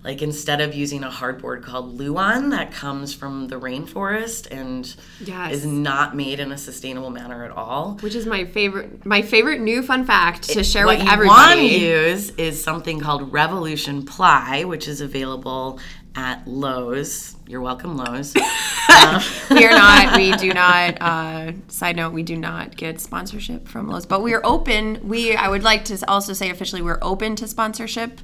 like 0.08 0.22
instead 0.22 0.62
of 0.62 0.74
using 0.74 1.04
a 1.04 1.10
hardboard 1.10 1.62
called 1.64 1.98
Luan 2.00 2.50
that 2.52 2.72
comes 2.72 3.14
from 3.14 3.50
the 3.50 3.58
rainforest 3.60 4.48
and 4.50 4.96
Yes. 5.20 5.52
is 5.54 5.66
not 5.66 6.16
made 6.16 6.40
in 6.40 6.54
a 6.54 6.58
sustainable 6.58 7.10
manner 7.10 7.44
at 7.44 7.52
all. 7.52 7.98
Which 8.00 8.16
is 8.16 8.26
my 8.26 8.46
favorite 8.46 9.06
my 9.06 9.22
favorite 9.22 9.60
new 9.60 9.84
fun 9.84 10.06
fact 10.06 10.44
to 10.44 10.64
share 10.64 10.86
what 10.86 11.00
with 11.00 11.06
you 11.06 11.12
everybody. 11.12 11.60
want 11.60 11.60
to 11.60 11.78
use 11.78 12.30
is 12.32 12.64
something 12.64 13.02
called 13.02 13.34
Revolution 13.34 14.06
Ply, 14.06 14.64
which 14.64 14.88
is 14.88 15.02
available 15.02 15.78
at 16.16 16.48
Lowe's. 16.48 17.36
You're 17.46 17.60
welcome, 17.62 17.98
Lowe's. 17.98 18.34
Uh, 18.90 19.22
we 19.52 19.66
are 19.66 19.72
not 19.72 20.16
we 20.16 20.32
do 20.38 20.54
not 20.54 21.02
uh, 21.02 21.52
side 21.68 21.98
note 21.98 22.14
we 22.14 22.24
do 22.24 22.38
not 22.38 22.78
get 22.78 23.02
sponsorship 23.02 23.68
from 23.68 23.90
Lowe's 23.90 24.06
but 24.06 24.24
we 24.24 24.34
are 24.34 24.42
open 24.46 25.06
we 25.06 25.36
I 25.36 25.50
would 25.50 25.64
like 25.64 25.84
to 25.86 25.98
also 26.08 26.32
say 26.32 26.50
officially 26.50 26.82
we're 26.82 27.00
open 27.02 27.36
to 27.36 27.46
sponsorship 27.46 28.22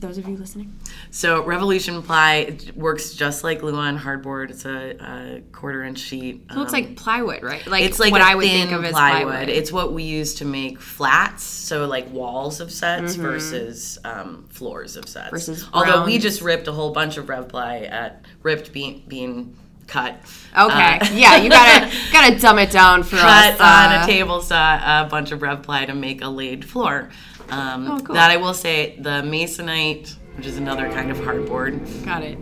to 0.00 0.06
those 0.06 0.18
of 0.18 0.28
you 0.28 0.36
listening 0.36 0.78
So 1.10 1.42
Revolution 1.44 2.02
Ply 2.02 2.56
works 2.76 3.12
just 3.14 3.44
like 3.44 3.62
Luan 3.62 3.98
hardboard. 3.98 4.50
It's 4.50 4.64
a, 4.64 4.96
a 5.00 5.40
quarter 5.52 5.82
inch 5.84 5.98
sheet. 5.98 6.42
it 6.50 6.56
looks 6.56 6.72
like 6.72 6.96
plywood 6.96 7.42
right 7.42 7.66
like 7.66 7.82
Um, 7.82 7.86
it's 7.88 7.98
like 7.98 8.12
what 8.12 8.20
I 8.22 8.34
would 8.34 8.44
thin 8.44 8.68
think 8.68 8.78
of 8.78 8.84
as 8.84 8.92
plywood. 8.92 9.32
plywood, 9.32 9.48
It's 9.48 9.72
what 9.72 9.92
we 9.92 10.02
use 10.04 10.34
to 10.36 10.44
make 10.44 10.80
flats, 10.80 11.42
so 11.44 11.86
like 11.86 12.10
walls 12.12 12.60
of 12.60 12.70
sets 12.72 13.12
Mm-hmm. 13.14 13.22
versus 13.22 13.98
um, 14.04 14.46
floors 14.50 14.96
of 14.96 15.08
sets. 15.08 15.30
Versus 15.30 15.66
although 15.72 16.04
we 16.04 16.18
just 16.18 16.40
ripped 16.42 16.66
a 16.68 16.72
whole 16.72 16.92
bunch 16.92 17.16
of 17.16 17.28
Rev 17.28 17.48
Ply 17.48 17.78
at 17.80 18.24
ripped 18.42 18.72
being 18.72 19.02
being 19.08 19.56
cut. 19.86 20.14
okay 20.58 20.98
Uh, 21.00 21.08
yeah 21.14 21.36
you 21.36 21.48
gotta 21.48 21.90
gotta 22.12 22.38
dumb 22.38 22.58
it 22.58 22.70
down 22.70 23.02
for 23.02 23.16
cut 23.16 23.54
us 23.54 23.60
on 23.60 23.92
uh, 23.92 24.02
a 24.02 24.06
table 24.06 24.40
saw 24.42 24.74
a 25.04 25.08
bunch 25.08 25.32
of 25.32 25.40
Rev 25.40 25.62
Ply 25.62 25.86
to 25.86 25.94
make 25.94 26.22
a 26.22 26.28
laid 26.28 26.64
floor. 26.64 27.08
Um, 27.50 27.90
Oh, 27.90 27.98
cool. 28.00 28.14
That 28.14 28.30
I 28.30 28.36
will 28.36 28.54
say, 28.54 28.96
the 28.98 29.22
masonite, 29.22 30.14
which 30.36 30.46
is 30.46 30.56
another 30.58 30.90
kind 30.90 31.10
of 31.10 31.16
hardboard, 31.18 32.04
got 32.04 32.22
it 32.22 32.38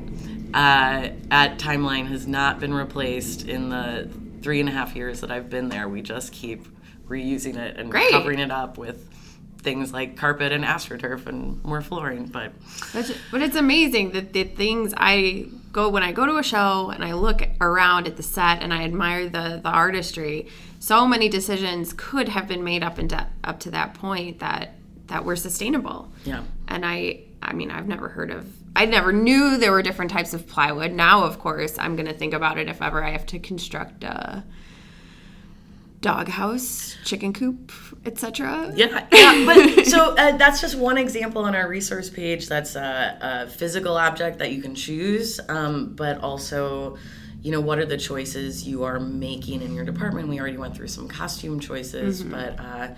uh, 0.57 1.11
at 1.31 1.59
Timeline 1.59 2.07
has 2.07 2.27
not 2.27 2.61
been 2.61 2.73
replaced 2.73 3.47
in 3.47 3.69
the 3.69 4.09
three 4.43 4.59
and 4.61 4.69
a 4.69 4.73
half 4.73 4.97
years 4.97 5.21
that 5.21 5.31
I've 5.31 5.51
been 5.51 5.69
there. 5.69 5.87
We 5.87 6.01
just 6.01 6.33
keep 6.33 6.67
reusing 7.09 7.57
it 7.57 7.77
and 7.77 7.91
Great. 7.91 8.11
covering 8.11 8.39
it 8.39 8.51
up 8.51 8.79
with 8.79 9.07
things 9.59 9.93
like 9.93 10.17
carpet 10.17 10.53
and 10.53 10.65
astroturf 10.65 11.27
and 11.27 11.63
more 11.63 11.83
flooring. 11.83 12.27
But 12.27 12.53
But, 12.95 13.17
but 13.31 13.43
it's 13.43 13.57
amazing 13.57 14.13
that 14.13 14.33
the 14.33 14.45
things 14.45 14.95
I 14.97 15.49
go 15.73 15.91
when 15.91 16.03
I 16.03 16.13
go 16.13 16.25
to 16.25 16.39
a 16.39 16.43
show 16.43 16.91
and 16.91 17.05
I 17.05 17.13
look 17.13 17.47
around 17.61 18.07
at 18.07 18.17
the 18.17 18.23
set 18.23 18.63
and 18.63 18.73
I 18.73 18.85
admire 18.85 19.29
the 19.29 19.61
the 19.63 19.69
artistry. 19.69 20.49
So 20.79 21.07
many 21.07 21.29
decisions 21.29 21.93
could 21.93 22.29
have 22.31 22.49
been 22.49 22.65
made 22.65 22.83
up 22.83 22.97
and 22.97 23.13
up 23.45 23.61
to 23.61 23.71
that 23.73 23.93
point 23.95 24.39
that 24.39 24.75
that 25.07 25.25
were 25.25 25.37
sustainable. 25.37 26.11
yeah, 26.25 26.43
And 26.69 26.85
I 26.85 27.21
I 27.43 27.53
mean 27.53 27.71
I've 27.71 27.87
never 27.89 28.09
heard 28.09 28.31
of 28.31 28.47
I 28.75 28.85
never 28.87 29.13
knew 29.13 29.57
there 29.57 29.73
were 29.73 29.83
different 29.83 30.11
types 30.11 30.35
of 30.35 30.47
plywood. 30.47 30.93
Now 30.93 31.25
of 31.25 31.39
course 31.39 31.79
I'm 31.79 31.97
gonna 31.97 32.13
think 32.15 32.35
about 32.35 32.59
it 32.59 32.69
if 32.69 32.83
ever 32.83 33.03
I 33.03 33.11
have 33.11 33.27
to 33.27 33.39
construct 33.39 34.05
a 34.05 34.45
doghouse, 36.01 36.97
chicken 37.05 37.33
coop, 37.33 37.73
etc. 38.05 38.73
yeah, 38.77 39.07
yeah. 39.13 39.45
But 39.47 39.87
so 39.87 40.15
uh, 40.17 40.37
that's 40.37 40.61
just 40.61 40.77
one 40.77 40.99
example 40.99 41.43
on 41.43 41.55
our 41.55 41.69
resource 41.69 42.11
page. 42.11 42.49
That's 42.49 42.77
a, 42.77 43.19
a 43.21 43.51
physical 43.51 43.97
object 43.97 44.39
that 44.39 44.53
you 44.53 44.63
can 44.63 44.75
choose, 44.75 45.41
um, 45.49 45.95
but 45.95 46.19
also. 46.21 46.97
You 47.43 47.53
know, 47.53 47.61
what 47.61 47.79
are 47.79 47.85
the 47.85 47.99
choices 47.99 48.67
you 48.67 48.83
are 48.83 48.99
making 48.99 49.63
in 49.63 49.73
your 49.73 49.85
department? 49.85 50.27
We 50.27 50.41
already 50.41 50.57
went 50.57 50.75
through 50.75 50.89
some 50.89 51.07
costume 51.07 51.61
choices, 51.61 52.21
but 52.25 52.59
uh, 52.59 52.89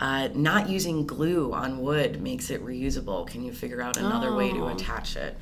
uh, 0.00 0.28
not 0.34 0.68
using 0.68 1.06
glue 1.06 1.52
on 1.52 1.80
wood 1.80 2.20
makes 2.22 2.50
it 2.50 2.64
reusable. 2.64 3.26
Can 3.26 3.42
you 3.44 3.52
figure 3.52 3.80
out 3.82 3.96
another 3.96 4.34
way 4.34 4.50
to 4.52 4.64
Oh. 4.64 4.68
attach 4.68 5.16
it? 5.16 5.36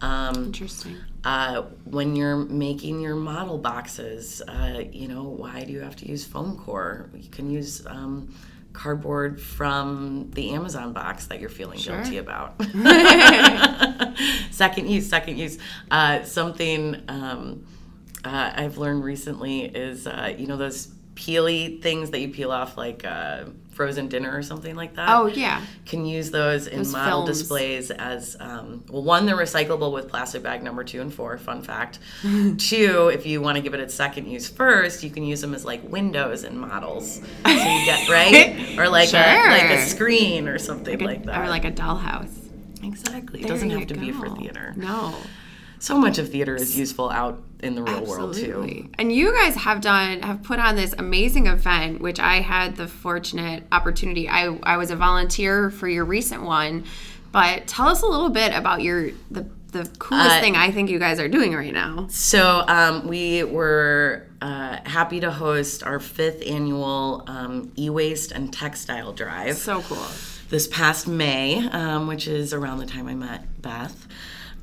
Um, 0.00 0.44
Interesting. 0.46 0.96
uh, 1.24 1.62
when 1.84 2.14
you're 2.14 2.36
making 2.36 3.00
your 3.00 3.16
model 3.16 3.58
boxes, 3.58 4.40
uh, 4.46 4.82
you 4.92 5.08
know, 5.08 5.24
why 5.24 5.64
do 5.64 5.72
you 5.72 5.80
have 5.80 5.96
to 5.96 6.08
use 6.08 6.24
foam 6.24 6.56
core? 6.56 7.10
You 7.14 7.28
can 7.28 7.50
use 7.50 7.84
um, 7.86 8.32
cardboard 8.72 9.40
from 9.40 10.30
the 10.34 10.50
Amazon 10.50 10.92
box 10.92 11.26
that 11.26 11.40
you're 11.40 11.48
feeling 11.50 11.80
guilty 11.80 12.18
about. 12.18 12.54
second 14.50 14.88
use, 14.88 15.08
second 15.08 15.36
use. 15.36 15.58
Uh, 15.90 16.22
something 16.22 17.02
um, 17.08 17.66
uh, 18.24 18.52
I've 18.54 18.78
learned 18.78 19.02
recently 19.04 19.62
is, 19.64 20.06
uh, 20.06 20.32
you 20.36 20.46
know, 20.46 20.56
those 20.56 20.88
peely 21.16 21.82
things 21.82 22.10
that 22.10 22.20
you 22.20 22.28
peel 22.28 22.52
off 22.52 22.76
like 22.76 23.04
uh, 23.04 23.44
frozen 23.78 24.08
dinner 24.08 24.36
or 24.36 24.42
something 24.42 24.74
like 24.74 24.96
that. 24.96 25.08
Oh 25.08 25.26
yeah. 25.26 25.62
can 25.86 26.04
use 26.04 26.32
those 26.32 26.66
in 26.66 26.78
Those 26.78 26.92
model 26.92 27.24
films. 27.24 27.38
displays 27.38 27.90
as 27.92 28.36
um, 28.40 28.82
well 28.90 29.04
one 29.04 29.24
they're 29.24 29.36
recyclable 29.36 29.92
with 29.92 30.08
plastic 30.08 30.42
bag 30.42 30.64
number 30.64 30.82
two 30.82 31.00
and 31.00 31.14
four 31.14 31.38
fun 31.38 31.62
fact. 31.62 32.00
Two 32.58 33.08
if 33.14 33.24
you 33.24 33.40
want 33.40 33.56
to 33.56 33.62
give 33.62 33.74
it 33.74 33.80
its 33.80 33.94
second 33.94 34.26
use 34.26 34.48
first 34.48 35.04
you 35.04 35.10
can 35.10 35.22
use 35.22 35.40
them 35.40 35.54
as 35.54 35.64
like 35.64 35.80
windows 35.88 36.42
in 36.42 36.58
models. 36.58 37.20
So 37.46 37.50
you 37.52 37.84
get 37.86 38.08
right? 38.18 38.76
Or 38.78 38.88
like 38.88 39.12
a 39.14 39.48
like 39.48 39.70
a 39.70 39.80
screen 39.86 40.48
or 40.48 40.58
something 40.58 40.98
like 40.98 41.24
that. 41.26 41.40
Or 41.40 41.48
like 41.48 41.64
a 41.64 41.70
dollhouse. 41.70 42.34
exactly. 42.82 43.42
It 43.42 43.46
doesn't 43.46 43.70
have 43.70 43.86
to 43.86 43.94
be 43.94 44.10
for 44.10 44.28
theater. 44.36 44.74
No. 44.76 45.14
so 45.78 45.96
much 45.96 46.18
of 46.18 46.28
theater 46.30 46.56
is 46.56 46.76
useful 46.76 47.08
out 47.10 47.40
in 47.60 47.74
the 47.74 47.82
real 47.82 48.04
world 48.04 48.34
too 48.34 48.88
And 48.98 49.12
you 49.12 49.32
guys 49.32 49.54
have 49.56 49.80
done 49.80 50.22
have 50.22 50.42
put 50.42 50.58
on 50.58 50.76
this 50.76 50.94
amazing 50.98 51.46
event, 51.46 52.00
which 52.00 52.20
I 52.20 52.36
had 52.36 52.76
the 52.76 52.86
fortunate 52.86 53.64
opportunity. 53.72 54.28
I 54.28 54.56
I 54.62 54.76
was 54.76 54.90
a 54.90 54.96
volunteer 54.96 55.70
for 55.70 55.88
your 55.88 56.04
recent 56.04 56.42
one, 56.42 56.84
but 57.32 57.66
tell 57.66 57.88
us 57.88 58.02
a 58.02 58.06
little 58.06 58.30
bit 58.30 58.54
about 58.54 58.82
your 58.82 59.10
the 59.30 59.46
the 59.72 59.84
coolest 59.98 60.36
Uh, 60.36 60.40
thing 60.40 60.56
I 60.56 60.70
think 60.70 60.88
you 60.88 60.98
guys 60.98 61.20
are 61.20 61.28
doing 61.28 61.52
right 61.54 61.74
now. 61.74 62.06
So 62.10 62.64
um, 62.68 63.06
we 63.06 63.44
were 63.44 64.26
uh, 64.40 64.78
happy 64.84 65.20
to 65.20 65.30
host 65.30 65.82
our 65.82 66.00
fifth 66.00 66.42
annual 66.46 67.22
um, 67.26 67.70
e-waste 67.76 68.32
and 68.32 68.50
textile 68.50 69.12
drive 69.12 69.56
So 69.56 69.82
cool. 69.82 70.06
this 70.48 70.66
past 70.68 71.06
May, 71.06 71.68
um, 71.68 72.06
which 72.06 72.26
is 72.28 72.54
around 72.54 72.78
the 72.78 72.86
time 72.86 73.08
I 73.08 73.14
met 73.14 73.60
Beth. 73.60 74.06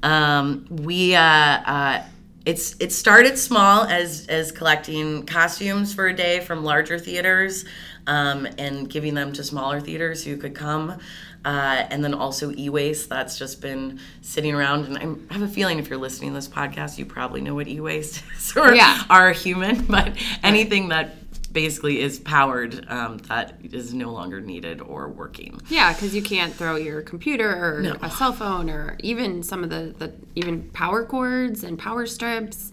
Um, 0.01 0.65
we 0.69 1.13
uh, 1.15 1.21
uh, 1.21 2.03
it's 2.45 2.75
it 2.79 2.91
started 2.91 3.37
small 3.37 3.83
as 3.85 4.27
as 4.27 4.51
collecting 4.51 5.25
costumes 5.25 5.93
for 5.93 6.07
a 6.07 6.13
day 6.15 6.39
from 6.41 6.63
larger 6.63 6.99
theaters 6.99 7.65
um, 8.07 8.47
and 8.57 8.89
giving 8.89 9.13
them 9.15 9.33
to 9.33 9.43
smaller 9.43 9.79
theaters 9.81 10.23
who 10.23 10.37
could 10.37 10.53
come. 10.55 10.99
Uh, 11.43 11.85
and 11.91 12.03
then 12.03 12.15
also 12.15 12.51
e-waste 12.53 13.07
that's 13.07 13.37
just 13.37 13.61
been 13.61 13.99
sitting 14.21 14.55
around 14.55 14.85
and 14.85 14.97
I'm, 14.97 15.27
i 15.29 15.33
have 15.35 15.43
a 15.43 15.47
feeling 15.47 15.77
if 15.77 15.89
you're 15.91 15.99
listening 15.99 16.31
to 16.31 16.33
this 16.35 16.47
podcast 16.47 16.97
you 16.97 17.05
probably 17.05 17.39
know 17.41 17.53
what 17.53 17.67
e-waste 17.67 18.23
is 18.35 18.57
or 18.57 18.73
Yeah. 18.73 19.03
are 19.11 19.31
human 19.31 19.85
but 19.85 20.13
anything 20.41 20.89
that 20.89 21.17
basically 21.55 22.01
is 22.01 22.19
powered 22.19 22.85
um, 22.89 23.17
that 23.29 23.57
is 23.63 23.93
no 23.93 24.11
longer 24.11 24.41
needed 24.41 24.81
or 24.81 25.07
working 25.07 25.59
Yeah, 25.69 25.93
because 25.93 26.13
you 26.13 26.21
can't 26.21 26.53
throw 26.53 26.75
your 26.75 27.01
computer 27.01 27.49
or 27.49 27.81
No. 27.81 27.95
a 28.01 28.11
cell 28.11 28.33
phone 28.33 28.69
or 28.69 28.97
even 28.99 29.41
some 29.41 29.63
of 29.63 29.69
the, 29.71 29.95
the 29.97 30.13
even 30.35 30.69
power 30.71 31.03
cords 31.05 31.63
and 31.63 31.79
power 31.79 32.05
strips. 32.05 32.71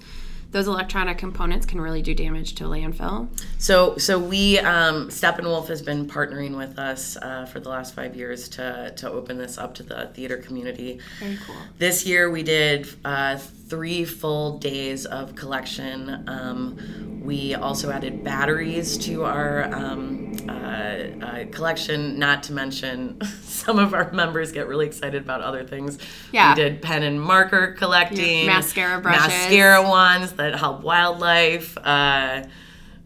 Those 0.50 0.66
electronic 0.66 1.16
components 1.16 1.64
can 1.64 1.80
really 1.80 2.02
do 2.02 2.12
damage 2.14 2.56
to 2.56 2.66
a 2.66 2.68
landfill. 2.68 3.28
So, 3.56 3.96
so 3.96 4.18
we 4.18 4.58
um, 4.58 5.08
Steppenwolf 5.08 5.68
has 5.68 5.80
been 5.80 6.06
partnering 6.06 6.58
with 6.58 6.78
us 6.78 7.16
uh, 7.16 7.46
for 7.46 7.58
the 7.58 7.70
last 7.70 7.94
five 7.94 8.14
years 8.14 8.50
to 8.50 8.92
to 8.96 9.10
open 9.10 9.38
this 9.38 9.56
up 9.56 9.74
to 9.76 9.82
the 9.82 10.10
theater 10.12 10.36
community. 10.36 10.98
Very 11.20 11.38
cool. 11.46 11.54
This 11.78 12.04
year 12.04 12.30
we 12.30 12.42
did 12.42 12.86
uh, 13.02 13.38
three 13.72 14.04
full 14.04 14.58
days 14.58 15.06
of 15.06 15.34
collection. 15.34 16.24
Um, 16.28 17.22
we 17.24 17.54
also 17.54 17.90
added 17.90 18.22
batteries 18.22 18.98
to 18.98 19.24
our 19.24 19.64
um, 19.72 20.34
uh, 20.46 20.52
uh, 20.52 21.44
collection. 21.50 22.18
Not 22.18 22.42
to 22.42 22.52
mention, 22.52 23.18
some 23.44 23.78
of 23.78 23.94
our 23.94 24.12
members 24.12 24.52
get 24.52 24.68
really 24.68 24.84
excited 24.84 25.22
about 25.22 25.40
other 25.40 25.64
things. 25.64 25.96
Yeah. 26.32 26.50
we 26.54 26.56
did 26.62 26.82
pen 26.82 27.02
and 27.02 27.18
marker 27.18 27.68
collecting, 27.72 28.44
Yeah, 28.44 28.56
mascara 28.56 29.00
brushes. 29.00 29.28
mascara 29.28 29.88
ones 29.88 30.32
that 30.32 30.54
help 30.54 30.82
wildlife. 30.82 31.78
Uh, 31.78 32.42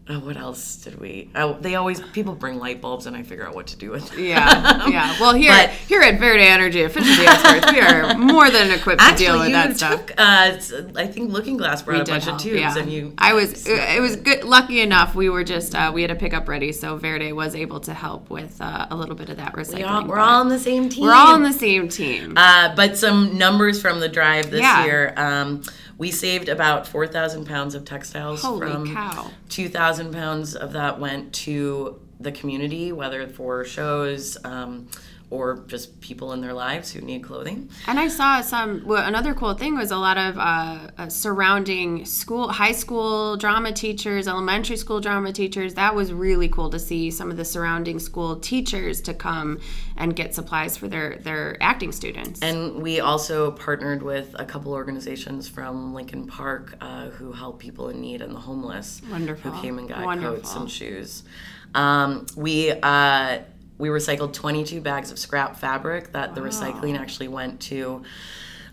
oh, 0.09 0.19
what 0.19 0.37
else 0.37 0.77
did 0.77 0.99
we? 0.99 1.29
Oh, 1.35 1.53
they 1.59 1.75
always 1.75 1.99
people 1.99 2.33
bring 2.35 2.59
light 2.59 2.81
bulbs, 2.81 3.05
and 3.07 3.15
I 3.15 3.23
figure 3.23 3.45
out 3.47 3.55
what 3.55 3.67
to 3.67 3.77
do 3.77 3.91
with. 3.91 4.09
them. 4.09 4.19
Yeah, 4.23 4.87
yeah. 4.87 5.15
Well, 5.19 5.33
here 5.33 5.51
But- 5.51 5.69
here 5.71 6.01
at 6.01 6.19
Verde 6.19 6.43
Energy 6.43 6.81
Efficiency 6.81 7.25
Experts, 7.25 7.71
we 7.71 7.79
are 7.81 8.17
more 8.17 8.49
than 8.49 8.71
equipped 8.71 9.01
to 9.01 9.15
deal 9.15 9.39
with 9.39 9.51
that 9.51 9.77
stuff. 9.77 10.05
took. 10.07 10.11
Uh, 10.19 10.51
s- 10.55 10.73
I 10.95 11.07
think 11.07 11.31
Looking 11.31 11.57
Glass 11.57 11.81
brought 11.81 11.95
We 11.95 12.01
a 12.01 12.05
bunch 12.05 12.25
help, 12.25 12.37
of 12.37 12.41
tubes, 12.43 12.59
yeah. 12.59 12.77
and 12.77 12.91
you. 12.91 13.13
I 13.17 13.33
was 13.33 13.67
it, 13.67 13.77
it 13.97 14.01
was 14.01 14.15
good. 14.15 14.43
Lucky 14.43 14.81
enough, 14.81 15.15
we 15.15 15.29
were 15.29 15.43
just 15.43 15.75
uh, 15.75 15.91
we 15.93 16.01
had 16.01 16.11
a 16.11 16.15
pickup 16.15 16.47
ready, 16.47 16.71
so 16.71 16.97
Verde 16.97 17.33
was 17.33 17.55
able 17.55 17.79
to 17.81 17.93
help 17.93 18.29
with 18.29 18.59
uh, 18.61 18.87
a 18.89 18.95
little 18.95 19.15
bit 19.15 19.29
of 19.29 19.37
that 19.37 19.53
recycling. 19.53 19.75
We 19.77 19.83
all, 19.83 20.05
we're 20.07 20.19
all 20.19 20.39
on 20.41 20.49
the 20.49 20.59
same 20.59 20.89
team. 20.89 21.03
we're 21.03 21.13
all 21.13 21.33
on 21.33 21.43
the 21.43 21.53
same 21.53 21.89
team. 21.89 22.33
Uh, 22.37 22.73
but 22.75 22.97
some 22.97 23.37
numbers 23.37 23.81
from 23.81 23.99
the 23.99 24.07
drive 24.09 24.51
this 24.51 24.61
Yeah. 24.61 24.85
year. 24.85 25.13
Um, 25.17 25.63
we 25.97 26.11
saved 26.11 26.49
about 26.49 26.87
4,000 26.87 27.45
pounds 27.45 27.75
of 27.75 27.85
textiles 27.85 28.41
Holy 28.41 28.71
from 28.71 28.93
cow. 28.93 29.31
2,000 29.49 30.11
pounds 30.11 30.55
of 30.55 30.73
that 30.73 30.99
went 30.99 31.33
to 31.33 31.99
the 32.19 32.31
community, 32.31 32.91
whether 32.91 33.27
for 33.27 33.63
shows 33.63 34.37
um, 34.43 34.87
or 35.29 35.63
just 35.67 35.99
people 35.99 36.31
in 36.31 36.39
their 36.41 36.53
lives 36.53 36.91
who 36.91 37.01
need 37.01 37.21
clothing. 37.23 37.69
And 37.85 37.99
I 37.99 38.07
saw 38.07 38.41
some. 38.41 38.83
Well, 38.85 39.05
another 39.05 39.33
cool 39.33 39.53
thing 39.53 39.75
was 39.75 39.91
a 39.91 39.97
lot 39.97 40.17
of 40.17 40.37
uh, 40.37 40.91
uh, 40.97 41.09
surrounding 41.09 42.05
school, 42.05 42.47
high 42.47 42.71
school 42.71 43.35
drama 43.35 43.73
teachers, 43.73 44.27
elementary 44.27 44.77
school 44.77 45.01
drama 45.01 45.33
teachers. 45.33 45.73
That 45.73 45.93
was 45.95 46.13
really 46.13 46.47
cool 46.47 46.69
to 46.69 46.79
see 46.79 47.11
some 47.11 47.29
of 47.29 47.35
the 47.35 47.43
surrounding 47.43 47.99
school 47.99 48.37
teachers 48.37 49.01
to 49.01 49.13
come 49.13 49.59
and 49.97 50.15
get 50.15 50.33
supplies 50.33 50.77
for 50.77 50.87
their 50.87 51.17
their 51.17 51.57
acting 51.61 51.91
students. 51.91 52.41
And 52.41 52.81
we 52.81 53.01
also 53.01 53.51
partnered 53.51 54.03
with 54.03 54.33
a 54.39 54.45
couple 54.45 54.73
organizations 54.73 55.49
from 55.49 55.93
Lincoln 55.93 56.25
Park 56.27 56.75
uh, 56.79 57.09
who 57.09 57.33
help 57.33 57.59
people 57.59 57.89
in 57.89 57.99
need 57.99 58.21
and 58.21 58.33
the 58.33 58.39
homeless. 58.39 59.01
Wonderful. 59.11 59.51
Who 59.51 59.61
came 59.61 59.77
and 59.77 59.89
got 59.89 60.05
Wonderful. 60.05 60.37
coats 60.37 60.55
and 60.55 60.71
shoes. 60.71 61.23
Um, 61.75 62.25
we 62.35 62.71
uh, 62.71 63.39
we 63.77 63.89
recycled 63.89 64.33
22 64.33 64.81
bags 64.81 65.11
of 65.11 65.19
scrap 65.19 65.57
fabric 65.57 66.11
that 66.13 66.35
the 66.35 66.41
recycling 66.41 66.99
actually 66.99 67.27
went 67.27 67.59
to 67.61 68.03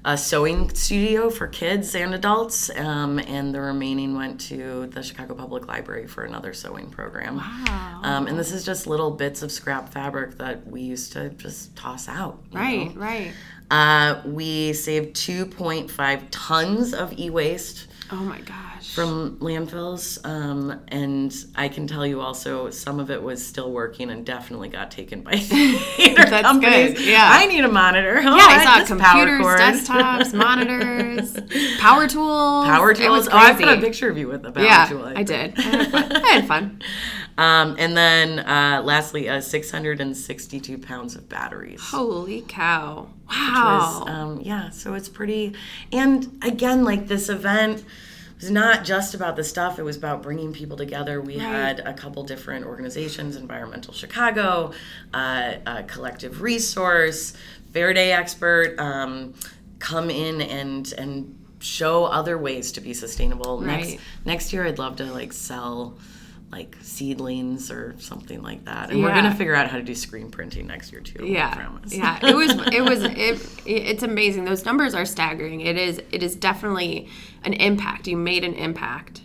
a 0.07 0.19
sewing 0.19 0.69
studio 0.75 1.31
for 1.31 1.47
kids 1.47 1.95
and 1.95 2.15
adults, 2.15 2.69
um, 2.77 3.19
and 3.19 3.55
the 3.55 3.61
remaining 3.61 4.15
went 4.15 4.39
to 4.39 4.87
the 4.89 5.03
Chicago 5.03 5.35
Public 5.35 5.67
Library 5.67 6.07
for 6.07 6.25
another 6.25 6.53
sewing 6.53 6.91
program. 6.91 7.39
Wow. 7.39 8.01
Um, 8.03 8.27
and 8.27 8.39
this 8.39 8.53
is 8.53 8.67
just 8.67 8.87
little 8.87 9.11
bits 9.13 9.43
of 9.43 9.51
scrap 9.51 9.93
fabric 9.93 10.37
that 10.39 10.67
we 10.67 10.83
used 10.83 11.13
to 11.15 11.31
just 11.31 11.75
toss 11.75 12.07
out. 12.07 12.43
you 12.51 12.59
know? 12.59 12.65
right, 12.65 12.97
right. 12.97 13.33
Uh, 13.71 14.21
we 14.27 14.75
saved 14.75 15.17
2.5 15.17 16.23
tons 16.31 16.93
of 16.93 17.19
e-waste 17.19 17.87
Oh 18.11 18.17
my 18.17 18.39
gosh. 18.43 18.95
from 18.95 19.39
landfills, 19.39 20.25
um, 20.27 20.79
and 20.89 21.35
I 21.57 21.69
can 21.69 21.87
tell 21.87 22.07
you 22.07 22.21
also 22.21 22.69
some 22.69 23.01
of 23.01 23.11
it 23.11 23.23
was 23.23 23.45
still 23.45 23.73
working 23.73 24.11
and 24.11 24.27
definitely 24.27 24.69
got 24.69 24.91
taken 24.91 25.23
by 25.23 25.37
theater 25.37 26.25
That's 26.31 26.43
companies. 26.43 26.95
good, 26.99 27.07
yeah. 27.07 27.29
I 27.33 27.47
need 27.47 27.65
a 27.65 27.69
monitor. 27.69 28.19
Oh, 28.19 28.37
yeah, 28.37 28.47
I 28.47 28.57
I 28.61 28.85
saw 28.85 28.97
computers, 28.97 29.41
desktops, 29.47 30.35
monitors, 30.39 31.33
power 31.81 32.07
tools. 32.07 32.67
Power 32.67 32.91
It 32.91 32.99
tools. 32.99 33.27
Oh, 33.27 33.37
I've 33.37 33.59
got 33.59 33.79
a 33.79 33.81
picture 33.81 34.11
of 34.11 34.19
you 34.19 34.29
with 34.29 34.43
the 34.43 34.53
power 34.53 34.65
Yeah, 34.65 34.87
tool. 34.87 35.05
I 35.05 35.23
did. 35.23 35.55
I 35.59 35.63
had 35.63 35.91
fun. 35.91 36.13
I 36.13 36.29
had 36.35 36.47
fun. 36.47 36.81
Um, 37.37 37.75
and 37.79 37.97
then 37.97 38.39
uh, 38.41 38.83
lastly, 38.85 39.29
uh, 39.29 39.41
662 39.41 40.79
pounds 40.79 41.15
of 41.17 41.29
batteries. 41.29 41.81
Holy 41.83 42.43
cow! 42.43 43.09
was, 43.27 43.35
Wow. 43.37 44.05
um, 44.07 44.41
yeah, 44.43 44.71
so 44.71 44.95
it's 44.95 45.09
pretty. 45.09 45.55
And 45.93 46.39
again, 46.43 46.85
like 46.85 47.09
this 47.09 47.29
event 47.29 47.85
was 48.41 48.51
not 48.51 48.85
just 48.85 49.15
about 49.15 49.35
the 49.37 49.45
stuff, 49.45 49.79
it 49.79 49.83
was 49.83 49.97
about 49.97 50.23
bringing 50.23 50.53
people 50.53 50.77
together. 50.77 51.21
We 51.21 51.39
had 51.39 51.81
a 51.81 51.93
couple 51.95 52.23
different 52.25 52.67
organizations 52.67 53.37
Environmental 53.37 53.93
Chicago, 53.95 54.73
uh, 55.13 55.83
Collective 55.87 56.41
Resource, 56.43 57.33
Verde 57.73 58.13
Expert 58.13 58.79
um, 58.79 59.35
come 59.81 60.11
in 60.11 60.41
and, 60.41 60.93
and 60.99 61.39
show 61.61 62.05
other 62.05 62.37
ways 62.39 62.71
to 62.73 62.81
be 62.81 62.93
sustainable. 62.95 63.61
Next, 63.61 63.89
Right. 63.89 64.01
next 64.25 64.53
year, 64.53 64.67
I'd 64.67 64.79
love 64.79 64.97
to 64.97 65.05
like 65.13 65.33
sell 65.33 65.97
like 66.55 66.77
seedlings 66.83 67.69
or 67.69 67.97
something 67.99 68.41
like 68.41 68.65
that. 68.65 68.91
And 68.91 69.03
we're 69.03 69.13
gonna 69.13 69.35
figure 69.35 69.57
out 69.57 69.69
how 69.69 69.77
to 69.77 69.83
do 69.83 69.93
screen 69.93 70.31
printing 70.31 70.69
next 70.69 70.93
year 70.93 71.01
too. 71.01 71.27
Yeah, 71.27 71.69
yeah. 71.89 72.25
It 72.25 72.37
was. 72.37 72.51
It 72.73 72.81
was. 72.81 73.03
It, 73.25 73.41
it's 73.67 74.03
amazing. 74.03 74.45
Those 74.45 74.65
numbers 74.65 74.95
are 74.95 75.05
staggering. 75.05 75.63
It 75.63 75.77
is. 75.77 76.01
It 76.13 76.23
is 76.23 76.37
definitely 76.37 77.09
an 77.43 77.55
impact. 77.55 78.07
You 78.07 78.17
made 78.17 78.45
an 78.45 78.55
impact. 78.55 79.23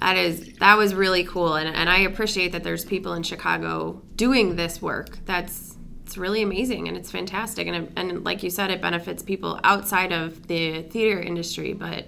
That 0.00 0.16
is. 0.16 0.54
That 0.58 0.76
was 0.76 0.92
really 0.92 1.22
cool, 1.22 1.54
and 1.54 1.68
and 1.68 1.88
I 1.88 2.00
appreciate 2.00 2.50
that 2.50 2.64
there's 2.64 2.84
people 2.84 3.12
in 3.12 3.22
Chicago 3.22 4.02
doing 4.16 4.56
this 4.56 4.82
work. 4.82 5.24
That's. 5.24 5.76
It's 6.04 6.18
really 6.18 6.42
amazing 6.42 6.88
and 6.88 6.96
it's 6.96 7.08
fantastic 7.08 7.68
and 7.68 7.76
it, 7.76 7.92
and 7.94 8.24
like 8.24 8.42
you 8.42 8.50
said, 8.50 8.72
it 8.72 8.80
benefits 8.82 9.22
people 9.22 9.60
outside 9.62 10.10
of 10.10 10.48
the 10.48 10.82
theater 10.82 11.20
industry. 11.20 11.72
But 11.72 12.06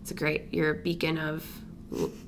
it's 0.00 0.10
a 0.10 0.14
great. 0.14 0.52
You're 0.52 0.72
a 0.72 0.74
beacon 0.74 1.16
of 1.16 1.46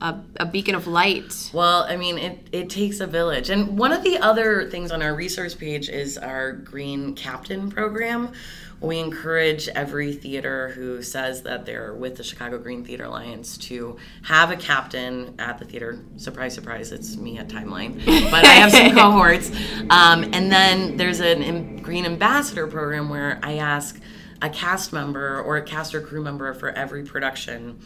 a, 0.01 0.17
a 0.37 0.47
beacon 0.47 0.75
of 0.75 0.87
light. 0.87 1.51
Well, 1.53 1.85
I 1.85 1.97
mean, 1.97 2.19
it, 2.19 2.47
it 2.53 2.71
takes 2.71 3.01
a 3.01 3.07
village. 3.07 3.51
And 3.51 3.79
one 3.79 3.93
of 3.93 4.03
the 4.03 4.19
other 4.19 4.69
things 4.69 4.91
on 4.91 5.03
our 5.03 5.15
resource 5.15 5.55
page 5.55 5.89
is 5.89 6.19
our 6.19 6.53
Green 6.53 7.15
Captain 7.15 7.71
program. 7.71 8.33
We 8.81 8.99
encourage 8.99 9.69
every 9.69 10.13
theater 10.13 10.71
who 10.71 11.03
says 11.03 11.43
that 11.43 11.65
they're 11.65 11.95
with 11.95 12.17
the 12.17 12.25
Chicago 12.25 12.59
Green 12.59 12.85
Theater 12.85 13.05
Alliance 13.05 13.57
to 13.59 13.97
have 14.25 14.51
a 14.51 14.57
captain 14.57 15.37
at 15.39 15.59
the 15.59 15.65
theater. 15.65 16.01
Surprise, 16.17 16.55
surprise, 16.55 16.91
it's 16.91 17.17
me 17.17 17.39
at 17.39 17.47
Timeline. 17.47 18.05
But 18.29 18.45
I 18.45 18.55
have 18.55 18.73
some 18.73 18.93
cohorts. 18.97 19.53
Um, 19.89 20.25
and 20.33 20.51
then 20.51 20.97
there's 20.97 21.21
a 21.21 21.37
Green 21.81 22.05
Ambassador 22.05 22.67
program 22.67 23.09
where 23.09 23.39
I 23.45 23.59
ask 23.59 24.01
a 24.43 24.51
cast 24.51 24.93
member 24.93 25.41
or 25.41 25.59
a 25.59 25.63
cast 25.63 25.95
or 25.95 26.01
crew 26.01 26.21
member 26.21 26.53
for 26.53 26.71
every 26.71 27.05
production 27.05 27.79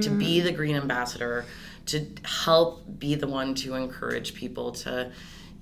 to 0.00 0.10
be 0.10 0.40
the 0.40 0.52
green 0.52 0.76
ambassador 0.76 1.44
to 1.86 2.06
help 2.24 2.82
be 2.98 3.14
the 3.14 3.26
one 3.26 3.54
to 3.54 3.74
encourage 3.74 4.34
people 4.34 4.70
to 4.72 5.10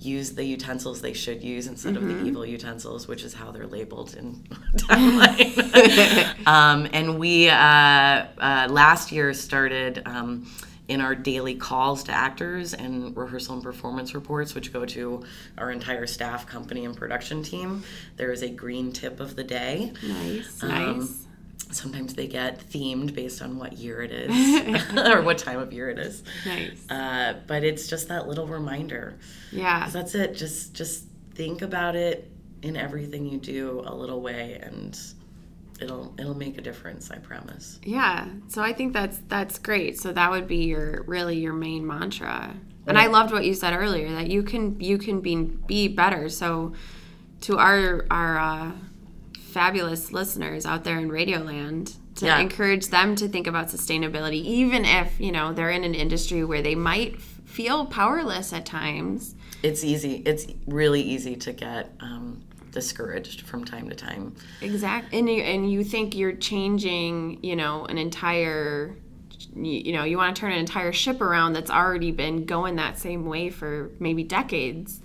use 0.01 0.33
the 0.33 0.45
utensils 0.45 1.01
they 1.01 1.13
should 1.13 1.43
use 1.43 1.67
instead 1.67 1.97
of 1.97 2.07
the 2.07 2.23
evil 2.25 2.47
utensils 2.47 3.09
which 3.09 3.25
is 3.25 3.35
how 3.35 3.51
they're 3.51 3.67
labeled 3.67 4.15
in 4.15 4.35
timeline 4.77 6.47
um, 6.47 6.89
and 6.93 7.19
we 7.19 7.49
uh, 7.49 7.55
uh, 7.57 8.67
last 8.71 9.11
year 9.11 9.33
started 9.35 10.03
um, 10.07 10.47
in 10.89 11.01
our 11.03 11.15
daily 11.15 11.55
calls 11.55 12.03
to 12.05 12.13
actors 12.13 12.75
and 12.75 13.15
rehearsal 13.17 13.55
and 13.55 13.63
performance 13.63 14.15
reports, 14.15 14.55
which 14.55 14.73
go 14.73 14.87
to 14.87 15.23
our 15.59 15.71
entire 15.71 16.07
staff, 16.07 16.47
company, 16.47 16.87
and 16.87 16.97
production 16.97 17.43
team, 17.43 17.83
there 18.17 18.33
is 18.33 18.43
a 18.43 18.49
green 18.49 18.91
tip 18.91 19.21
of 19.21 19.37
the 19.37 19.45
day. 19.45 19.93
Nice, 20.03 20.63
Um, 20.63 20.99
nice. 21.01 21.27
Sometimes 21.71 22.15
they 22.15 22.27
get 22.27 22.61
themed 22.61 23.15
based 23.15 23.43
on 23.43 23.59
what 23.59 23.75
year 23.75 24.03
it 24.03 24.13
is 24.13 24.93
or 24.97 25.23
what 25.23 25.39
time 25.39 25.59
of 25.59 25.73
year 25.73 25.91
it 25.91 25.99
is. 25.99 26.23
Nice. 26.47 26.91
Uh, 26.91 27.35
but 27.47 27.65
it's 27.65 27.87
just 27.87 28.09
that 28.09 28.29
little 28.29 28.47
reminder. 28.47 29.19
Yeah. 29.53 29.89
That's 29.91 30.15
it. 30.15 30.35
Just 30.35 30.75
just 30.75 31.05
think 31.35 31.63
about 31.63 31.97
it 31.97 32.31
in 32.63 32.77
everything 32.77 33.27
you 33.27 33.39
do 33.39 33.83
a 33.87 33.95
little 33.95 34.21
way, 34.21 34.59
and 34.63 34.99
it'll 35.81 36.15
it'll 36.19 36.35
make 36.35 36.59
a 36.59 36.63
difference. 36.63 37.11
I 37.11 37.19
promise. 37.19 37.79
Yeah. 37.83 38.29
So 38.49 38.63
I 38.63 38.73
think 38.73 38.93
that's 38.93 39.21
that's 39.29 39.59
great. 39.59 39.99
So 39.99 40.13
that 40.13 40.31
would 40.31 40.49
be 40.49 40.65
your 40.65 41.03
really 41.05 41.39
your 41.39 41.55
main 41.55 41.87
mantra. 41.87 42.55
And 42.87 42.97
I 42.97 43.09
loved 43.09 43.33
what 43.33 43.45
you 43.45 43.53
said 43.53 43.75
earlier 43.75 44.11
that 44.13 44.29
you 44.29 44.43
can 44.43 44.81
you 44.81 44.97
can 44.97 45.21
be 45.21 45.37
be 45.37 45.89
better. 45.89 46.29
So 46.31 46.73
to 47.43 47.59
our 47.59 48.07
our 48.11 48.39
uh, 48.39 48.73
fabulous 49.63 50.13
listeners 50.13 50.65
out 50.65 50.85
there 50.85 50.99
in 50.99 51.09
Radioland 51.11 51.97
to 52.15 52.27
Yeah. 52.27 52.39
encourage 52.39 52.87
them 52.89 53.17
to 53.17 53.27
think 53.27 53.47
about 53.49 53.67
sustainability 53.69 54.41
even 54.61 54.85
if, 54.85 55.19
you 55.19 55.33
know, 55.33 55.53
they're 55.53 55.71
in 55.71 55.83
an 55.83 55.95
industry 55.97 56.45
where 56.45 56.63
they 56.63 56.77
might 56.77 57.21
feel 57.21 57.85
powerless 57.87 58.53
at 58.53 58.65
times. 58.65 59.35
It's 59.65 59.83
easy. 59.83 60.23
It's 60.25 60.47
really 60.69 61.03
easy 61.03 61.35
to 61.37 61.53
get 61.53 61.91
um, 61.99 62.41
discouraged 62.71 63.41
from 63.41 63.65
time 63.65 63.89
to 63.89 63.97
time. 63.97 64.37
Exactly, 64.61 65.19
And 65.19 65.29
you, 65.29 65.43
and 65.43 65.73
you 65.73 65.83
think 65.83 66.15
you're 66.15 66.35
changing, 66.37 67.41
you 67.43 67.57
know, 67.57 67.85
an 67.87 67.99
entire, 67.99 68.95
you, 69.57 69.73
you 69.87 69.93
know, 69.93 70.05
you 70.05 70.19
want 70.19 70.37
to 70.37 70.41
turn 70.41 70.53
an 70.53 70.59
entire 70.59 70.93
ship 70.93 71.21
around 71.21 71.55
that's 71.55 71.71
already 71.71 72.13
been 72.13 72.45
going 72.45 72.77
that 72.77 72.97
same 72.97 73.27
way 73.27 73.51
for 73.51 73.91
maybe 73.99 74.23
decades. 74.23 75.01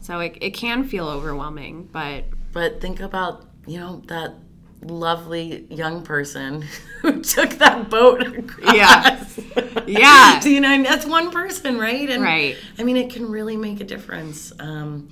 So 0.00 0.18
it, 0.18 0.36
it 0.40 0.50
can 0.50 0.82
feel 0.82 1.06
overwhelming, 1.08 1.88
but 1.92 2.24
But 2.52 2.80
think 2.80 2.98
about 2.98 3.44
you 3.66 3.78
know 3.78 4.02
that 4.06 4.34
lovely 4.82 5.66
young 5.70 6.02
person 6.02 6.62
who 7.00 7.22
took 7.22 7.50
that 7.52 7.88
boat 7.90 8.22
across. 8.22 8.74
Yeah. 8.74 9.24
Yeah. 9.86 10.40
So, 10.44 10.48
you 10.50 10.60
know, 10.60 10.82
that's 10.82 11.06
one 11.06 11.30
person, 11.30 11.78
right? 11.78 12.08
And 12.10 12.22
Right. 12.22 12.56
I 12.78 12.82
mean, 12.82 12.96
it 12.96 13.10
can 13.10 13.30
really 13.30 13.56
make 13.56 13.80
a 13.80 13.84
difference. 13.84 14.52
Um, 14.58 15.08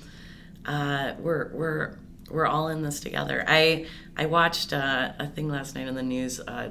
uh, 0.66 1.14
we're 1.18 1.50
we're 1.54 1.98
we're 2.30 2.46
all 2.46 2.68
in 2.68 2.82
this 2.82 3.00
together. 3.00 3.44
I 3.46 3.86
I 4.16 4.26
watched 4.26 4.72
uh, 4.72 5.12
a 5.18 5.26
thing 5.26 5.48
last 5.48 5.74
night 5.74 5.88
on 5.88 5.94
the 5.94 6.02
news. 6.02 6.40
Uh, 6.40 6.70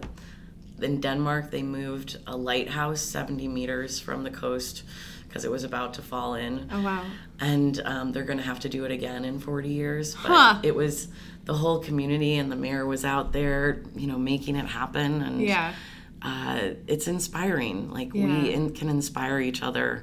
in 0.84 1.00
Denmark, 1.02 1.52
they 1.52 1.64
moved 1.64 2.18
a 2.28 2.36
lighthouse 2.36 3.02
70 3.02 3.48
meters 3.48 4.00
from 4.00 4.24
the 4.24 4.32
coast 4.32 4.84
because 5.28 5.46
it 5.46 5.52
was 5.52 5.64
about 5.64 5.94
to 5.94 6.02
fall 6.02 6.34
in 6.36 6.68
oh 6.74 6.82
wow. 6.84 7.06
and 7.40 7.82
um, 7.86 8.12
they're 8.12 8.26
going 8.26 8.38
to 8.40 8.44
have 8.46 8.60
to 8.60 8.70
do 8.70 8.84
it 8.86 8.92
again 8.92 9.24
in 9.26 9.40
40 9.40 9.70
years. 9.70 10.16
But 10.16 10.32
Huh. 10.32 10.60
it 10.64 10.76
was 10.76 11.08
the 11.46 11.54
whole 11.54 11.80
community 11.80 12.36
and 12.38 12.52
the 12.52 12.56
mayor 12.58 12.86
was 12.86 13.06
out 13.06 13.32
there, 13.32 13.82
you 13.96 14.08
know, 14.08 14.18
making 14.20 14.56
it 14.58 14.66
happen. 14.66 15.22
And 15.22 15.42
Yeah. 15.42 15.74
uh, 16.22 16.60
it's 16.88 17.08
inspiring. 17.08 17.92
Like 17.92 18.14
Yeah. 18.14 18.26
we 18.26 18.54
in, 18.54 18.74
can 18.74 18.90
inspire 18.90 19.40
each 19.40 19.64
other 19.64 20.02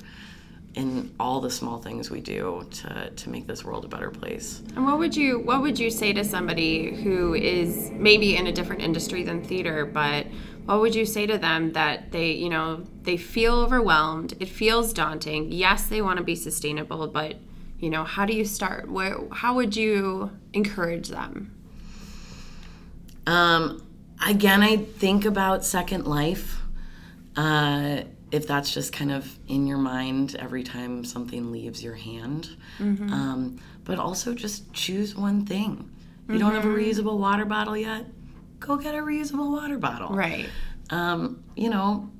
in 0.74 1.10
all 1.18 1.40
the 1.40 1.50
small 1.50 1.78
things 1.78 2.10
we 2.10 2.20
do 2.20 2.64
to, 2.70 3.10
to 3.10 3.30
make 3.30 3.46
this 3.46 3.64
world 3.64 3.84
a 3.84 3.88
better 3.88 4.10
place. 4.10 4.62
And 4.76 4.84
what 4.86 4.98
would 4.98 5.16
you 5.16 5.40
what 5.40 5.60
would 5.62 5.78
you 5.78 5.90
say 5.90 6.12
to 6.12 6.24
somebody 6.24 6.94
who 7.02 7.34
is 7.34 7.90
maybe 7.92 8.36
in 8.36 8.46
a 8.46 8.52
different 8.52 8.82
industry 8.82 9.24
than 9.24 9.42
theater, 9.42 9.84
but 9.84 10.26
what 10.68 10.81
would 10.81 10.94
you 10.94 11.07
say 11.07 11.26
to 11.26 11.38
them 11.38 11.72
that 11.72 12.12
they, 12.12 12.33
you 12.33 12.50
know, 12.50 12.85
they 13.00 13.16
feel 13.16 13.54
overwhelmed, 13.54 14.35
it 14.38 14.50
feels 14.50 14.92
daunting. 14.92 15.50
Yes, 15.50 15.87
they 15.87 16.02
want 16.02 16.18
to 16.18 16.22
be 16.22 16.35
sustainable, 16.35 17.07
but 17.07 17.37
you 17.78 17.88
know, 17.88 18.04
how 18.04 18.26
do 18.26 18.35
you 18.35 18.44
start? 18.44 18.90
Where 18.90 19.16
how 19.33 19.54
would 19.54 19.74
you 19.74 20.31
encourage 20.52 21.09
them? 21.09 21.54
Um, 23.26 23.83
again, 24.26 24.62
I 24.62 24.76
think 24.76 25.24
about 25.24 25.64
Second 25.64 26.07
Life. 26.07 26.61
Uh, 27.35 28.02
if 28.31 28.46
that's 28.46 28.70
just 28.70 28.92
kind 28.92 29.11
of 29.11 29.38
in 29.48 29.66
your 29.66 29.78
mind 29.78 30.37
every 30.38 30.62
time 30.62 31.02
something 31.02 31.50
leaves 31.50 31.83
your 31.83 31.94
hand. 31.94 32.59
Um, 33.11 33.59
but 33.85 33.98
also 33.98 34.35
just 34.35 34.70
choose 34.74 35.16
one 35.16 35.46
thing. 35.46 35.90
You 36.28 36.38
don't 36.38 36.52
have 36.52 36.66
a 36.66 36.68
reusable 36.68 37.16
water 37.16 37.46
bottle 37.46 37.74
yet? 37.74 38.04
Go 38.60 38.76
get 38.76 38.94
a 38.94 38.98
reusable 38.98 39.50
water 39.50 39.78
bottle. 39.78 40.14
Right. 40.14 40.48
Um, 40.90 41.42
you 41.56 41.70
know, 41.70 42.10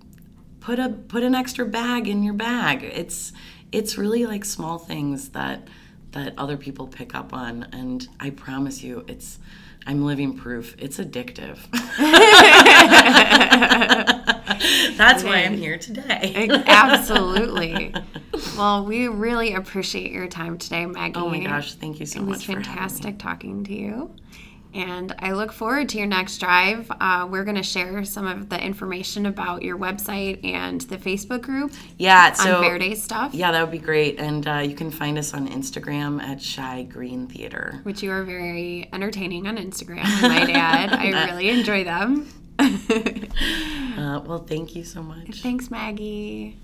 put 0.61 0.79
a 0.79 0.89
put 0.89 1.23
an 1.23 1.35
extra 1.35 1.67
bag 1.67 2.09
in 2.09 2.23
your 2.23 2.35
bag. 2.35 2.83
It's 2.85 3.33
it's 3.73 3.99
really 3.99 4.27
like 4.27 4.45
small 4.45 4.79
things 4.79 5.31
that 5.31 5.69
that 6.13 6.35
other 6.39 6.57
people 6.57 6.87
pick 6.87 7.15
up 7.15 7.35
on 7.35 7.65
and 7.73 8.09
I 8.19 8.31
promise 8.31 8.83
you 8.83 9.05
it's 9.09 9.39
I'm 9.87 10.05
living 10.05 10.37
proof. 10.37 10.75
It's 10.79 10.99
addictive. 10.99 11.59
That's 14.97 15.23
why 15.25 15.45
I'm 15.45 15.57
here 15.57 15.79
today. 15.79 16.49
Absolutely. 16.67 17.95
well, 18.57 18.85
we 18.85 19.09
really 19.09 19.55
appreciate 19.55 20.13
your 20.13 20.27
time 20.29 20.59
today, 20.59 20.87
Maggie. 20.87 21.15
Oh 21.17 21.29
my 21.29 21.41
gosh, 21.41 21.75
thank 21.75 22.01
you 22.01 22.07
so 22.07 22.21
It 22.21 22.27
was 22.27 22.39
much 22.39 22.47
having 22.47 22.59
me. 22.61 22.65
fantastic 22.65 23.19
talking 23.19 23.65
to 23.65 23.75
you. 23.75 24.15
And 24.75 25.15
I 25.19 25.33
look 25.33 25.51
forward 25.53 25.89
to 25.91 25.99
your 25.99 26.07
next 26.07 26.39
drive. 26.39 26.91
Uh, 27.01 27.27
we're 27.31 27.45
going 27.45 27.57
to 27.57 27.63
share 27.63 28.05
some 28.05 28.27
of 28.27 28.49
the 28.51 28.63
information 28.63 29.27
about 29.27 29.63
your 29.63 29.79
website 29.79 30.45
and 30.45 30.81
the 30.83 30.99
Facebook 30.99 31.43
group 31.43 31.73
Yeah, 31.97 32.29
on 32.29 32.35
so 32.37 32.61
Verde 32.61 32.95
stuff, 32.95 33.33
yeah, 33.35 33.51
that 33.51 33.63
would 33.63 33.71
be 33.73 33.79
great. 33.79 34.21
And 34.21 34.47
uh, 34.47 34.59
you 34.59 34.75
can 34.75 34.91
find 34.91 35.17
us 35.19 35.33
on 35.35 35.49
Instagram 35.49 36.21
at 36.23 36.43
Chi 36.45 36.83
Green 36.85 37.27
Theater. 37.27 37.81
which 37.85 38.03
you 38.03 38.11
are 38.11 38.25
very 38.25 38.89
entertaining 38.93 39.47
on 39.49 39.57
Instagram, 39.57 40.03
I 40.05 40.29
might 40.29 40.51
add. 40.51 40.93
I 40.93 41.25
really 41.31 41.49
enjoy 41.51 41.85
them. 41.85 42.29
Uh, 43.99 44.21
well, 44.21 44.39
thank 44.39 44.77
you 44.77 44.85
so 44.85 45.03
much. 45.03 45.43
Thanks, 45.43 45.73
Maggie. 45.73 46.57